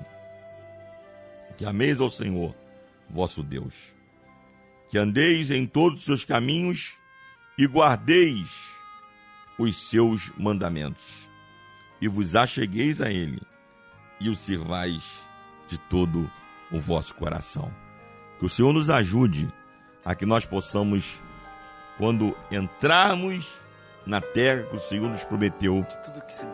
Que 1.55 1.65
ameis 1.65 2.01
ao 2.01 2.09
Senhor, 2.09 2.53
vosso 3.09 3.41
Deus. 3.41 3.97
Que 4.89 4.97
andeis 4.97 5.51
em 5.51 5.65
todos 5.65 5.99
os 5.99 6.05
seus 6.05 6.25
caminhos 6.25 6.93
e 7.57 7.65
guardeis 7.65 8.49
os 9.57 9.89
seus 9.89 10.31
mandamentos. 10.37 11.29
E 12.01 12.07
vos 12.07 12.35
achegueis 12.35 13.01
a 13.01 13.11
Ele 13.11 13.41
e 14.19 14.29
o 14.29 14.35
sirvais 14.35 15.03
de 15.67 15.77
todo 15.77 16.29
o 16.71 16.79
vosso 16.79 17.13
coração. 17.15 17.71
Que 18.39 18.45
o 18.45 18.49
Senhor 18.49 18.73
nos 18.73 18.89
ajude 18.89 19.51
a 20.03 20.15
que 20.15 20.25
nós 20.25 20.45
possamos, 20.45 21.21
quando 21.97 22.35
entrarmos 22.49 23.47
na 24.05 24.21
terra 24.21 24.63
que 24.63 24.75
o 24.75 24.79
Senhor 24.79 25.09
nos 25.09 25.23
prometeu, 25.23 25.85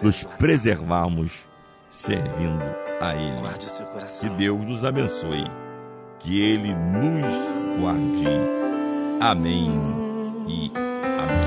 nos 0.02 0.24
preservarmos 0.24 1.32
servindo 1.90 2.64
a 3.00 3.16
Ele. 3.16 4.20
Que 4.20 4.30
Deus 4.30 4.66
nos 4.66 4.84
abençoe. 4.84 5.44
Que 6.20 6.42
Ele 6.42 6.74
nos 6.74 7.65
guarde. 7.80 8.28
Amém 9.22 9.72
e 10.48 10.72
amém. 10.76 11.46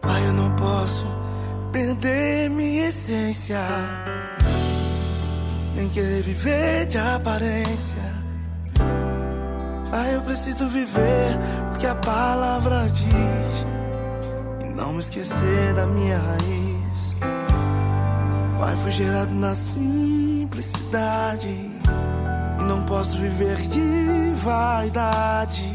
Pai, 0.00 0.26
eu 0.26 0.32
não 0.32 0.54
posso 0.56 1.06
perder 1.72 2.50
minha 2.50 2.88
essência, 2.88 3.60
nem 5.74 5.88
querer 5.88 6.22
viver 6.22 6.86
de 6.86 6.98
aparência. 6.98 7.67
Pai, 9.90 10.14
eu 10.14 10.20
preciso 10.20 10.68
viver 10.68 11.38
porque 11.70 11.86
a 11.86 11.94
palavra 11.94 12.90
diz, 12.90 13.64
e 14.60 14.64
não 14.74 14.92
me 14.92 14.98
esquecer 14.98 15.72
da 15.74 15.86
minha 15.86 16.18
raiz. 16.18 17.16
Pai, 18.58 18.76
fui 18.82 18.90
gerado 18.90 19.32
na 19.32 19.54
simplicidade, 19.54 21.48
e 21.48 22.62
não 22.64 22.82
posso 22.82 23.16
viver 23.16 23.56
de 23.56 24.32
vaidade. 24.34 25.70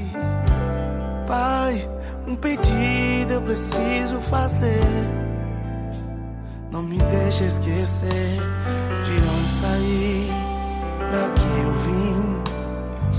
Pai, 1.26 1.90
um 2.28 2.36
pedido 2.36 3.34
eu 3.34 3.42
preciso 3.42 4.22
fazer. 4.30 4.82
Não 6.70 6.84
me 6.84 6.98
deixa 6.98 7.46
esquecer 7.46 8.40
de 9.06 9.12
onde 9.12 9.50
saí, 9.62 10.30
pra 10.98 11.30
que 11.30 11.48
eu 11.62 11.74
vim. 11.80 12.33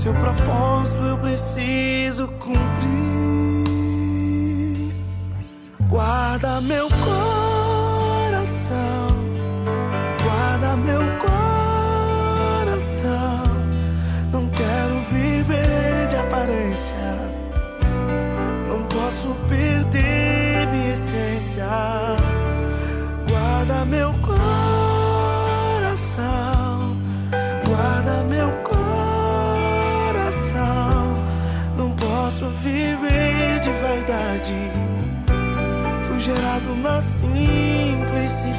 Seu 0.05 0.13
propósito 0.13 1.01
eu 1.01 1.17
preciso 1.17 2.27
cumprir. 2.37 2.53
Guarda 5.89 6.61
meu 6.61 6.87
coração, 6.89 7.34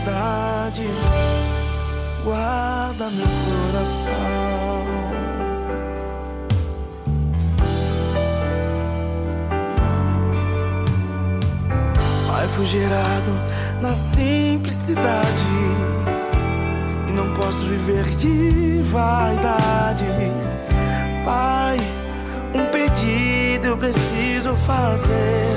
simplicidade. 0.06 0.86
Guarda 2.24 3.10
meu 3.10 3.26
coração. 3.26 4.86
Pai, 12.28 12.48
fui 12.48 12.66
gerado 12.66 13.32
na 13.80 13.94
simplicidade 13.94 15.26
e 17.08 17.12
não 17.12 17.32
posso 17.34 17.58
viver 17.58 18.04
de 18.16 18.82
vaidade. 18.82 20.04
Pai, 21.24 21.76
um 22.54 22.66
pedido 22.70 23.66
eu 23.66 23.76
preciso 23.76 24.54
fazer. 24.66 25.56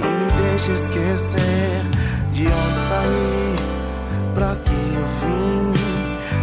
Não 0.00 0.10
me 0.10 0.42
deixe 0.42 0.72
esquecer 0.72 1.91
de 2.32 2.46
onde 2.46 2.74
saí, 2.88 3.56
pra 4.34 4.56
que 4.56 4.72
eu 4.72 5.06
vim. 5.20 5.72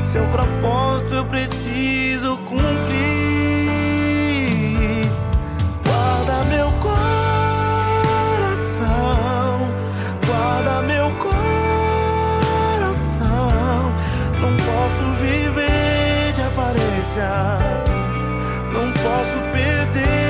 Seu 0.05 0.23
propósito 0.25 1.13
eu 1.15 1.25
preciso 1.25 2.37
cumprir. 2.37 2.69
Guarda 5.83 6.43
meu 6.45 6.71
coração, 6.81 6.97
guarda 10.25 10.81
meu 10.83 11.09
coração. 11.17 11.41
Não 14.41 14.55
posso 14.57 15.03
viver 15.21 16.33
de 16.35 16.41
aparência, 16.41 17.31
não 18.73 18.91
posso 18.93 19.37
perder 19.51 20.28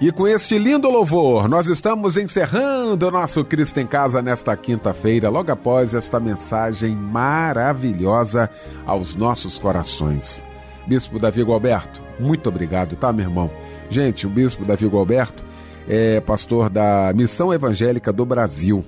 E 0.00 0.10
com 0.10 0.26
este 0.26 0.56
lindo 0.56 0.88
louvor, 0.88 1.46
nós 1.46 1.66
estamos 1.66 2.16
encerrando 2.16 3.06
o 3.06 3.10
nosso 3.10 3.44
Cristo 3.44 3.80
em 3.80 3.86
Casa 3.86 4.22
nesta 4.22 4.56
quinta-feira, 4.56 5.28
logo 5.28 5.52
após 5.52 5.92
esta 5.92 6.18
mensagem 6.18 6.96
maravilhosa 6.96 8.48
aos 8.86 9.14
nossos 9.14 9.58
corações. 9.58 10.42
Bispo 10.86 11.18
Davi 11.18 11.42
Gualberto, 11.42 12.00
muito 12.18 12.48
obrigado, 12.48 12.96
tá, 12.96 13.12
meu 13.12 13.26
irmão? 13.26 13.50
Gente, 13.90 14.26
o 14.26 14.30
Bispo 14.30 14.64
Davi 14.64 14.86
Gualberto 14.86 15.44
é 15.86 16.18
pastor 16.18 16.70
da 16.70 17.12
Missão 17.14 17.52
Evangélica 17.52 18.10
do 18.10 18.24
Brasil, 18.24 18.82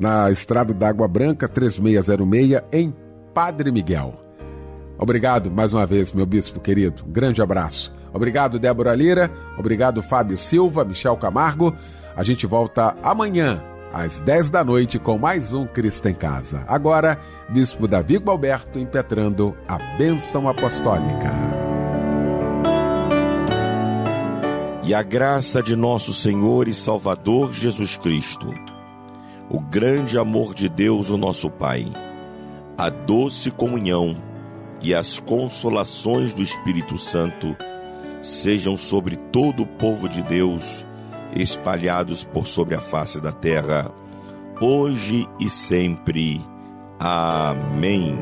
na 0.00 0.32
Estrada 0.32 0.74
da 0.74 0.88
Água 0.88 1.06
Branca 1.06 1.46
3606, 1.46 2.60
em 2.72 2.92
Padre 3.32 3.70
Miguel. 3.70 4.14
Obrigado 4.98 5.48
mais 5.48 5.72
uma 5.72 5.86
vez, 5.86 6.12
meu 6.12 6.26
bispo 6.26 6.58
querido. 6.58 7.04
Um 7.06 7.12
grande 7.12 7.40
abraço. 7.40 7.99
Obrigado, 8.12 8.58
Débora 8.58 8.94
Lira. 8.94 9.30
Obrigado, 9.58 10.02
Fábio 10.02 10.36
Silva, 10.36 10.84
Michel 10.84 11.16
Camargo. 11.16 11.74
A 12.16 12.22
gente 12.22 12.46
volta 12.46 12.96
amanhã, 13.02 13.62
às 13.92 14.20
10 14.20 14.50
da 14.50 14.64
noite, 14.64 14.98
com 14.98 15.18
mais 15.18 15.54
um 15.54 15.66
Cristo 15.66 16.08
em 16.08 16.14
Casa. 16.14 16.62
Agora, 16.66 17.18
Bispo 17.48 17.86
Davi 17.86 18.18
Gualberto 18.18 18.78
impetrando 18.78 19.56
a 19.66 19.78
bênção 19.96 20.48
apostólica. 20.48 21.30
E 24.82 24.94
a 24.94 25.02
graça 25.02 25.62
de 25.62 25.76
nosso 25.76 26.12
Senhor 26.12 26.66
e 26.66 26.74
Salvador 26.74 27.52
Jesus 27.52 27.96
Cristo, 27.96 28.52
o 29.48 29.60
grande 29.60 30.18
amor 30.18 30.52
de 30.52 30.68
Deus, 30.68 31.10
o 31.10 31.16
nosso 31.16 31.48
Pai, 31.48 31.86
a 32.76 32.90
doce 32.90 33.50
comunhão 33.52 34.16
e 34.82 34.94
as 34.94 35.20
consolações 35.20 36.34
do 36.34 36.42
Espírito 36.42 36.98
Santo 36.98 37.54
sejam 38.22 38.76
sobre 38.76 39.16
todo 39.16 39.62
o 39.62 39.66
povo 39.66 40.08
de 40.08 40.22
Deus, 40.22 40.86
espalhados 41.34 42.24
por 42.24 42.46
sobre 42.46 42.74
a 42.74 42.80
face 42.80 43.20
da 43.20 43.32
terra, 43.32 43.90
hoje 44.60 45.26
e 45.38 45.48
sempre. 45.48 46.40
Amém. 46.98 48.18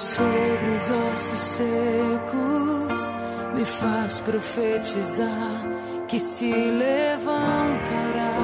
Sobre 0.00 0.70
os 0.76 0.90
ossos 0.90 1.40
secos, 1.40 3.10
me 3.54 3.66
faz 3.66 4.18
profetizar 4.20 5.60
que 6.08 6.18
se 6.18 6.50
levantará 6.50 8.38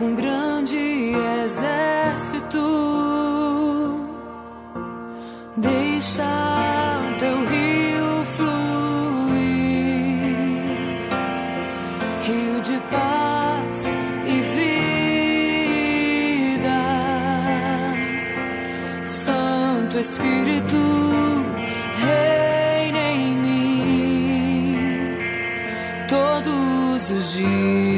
um 0.00 0.14
grande 0.14 0.78
exército. 1.44 2.60
Deixa 5.56 6.53
Espírito, 20.04 20.76
reina 21.96 22.98
em 22.98 23.36
mim. 23.36 24.76
Todos 26.10 27.10
os 27.10 27.32
dias 27.32 27.93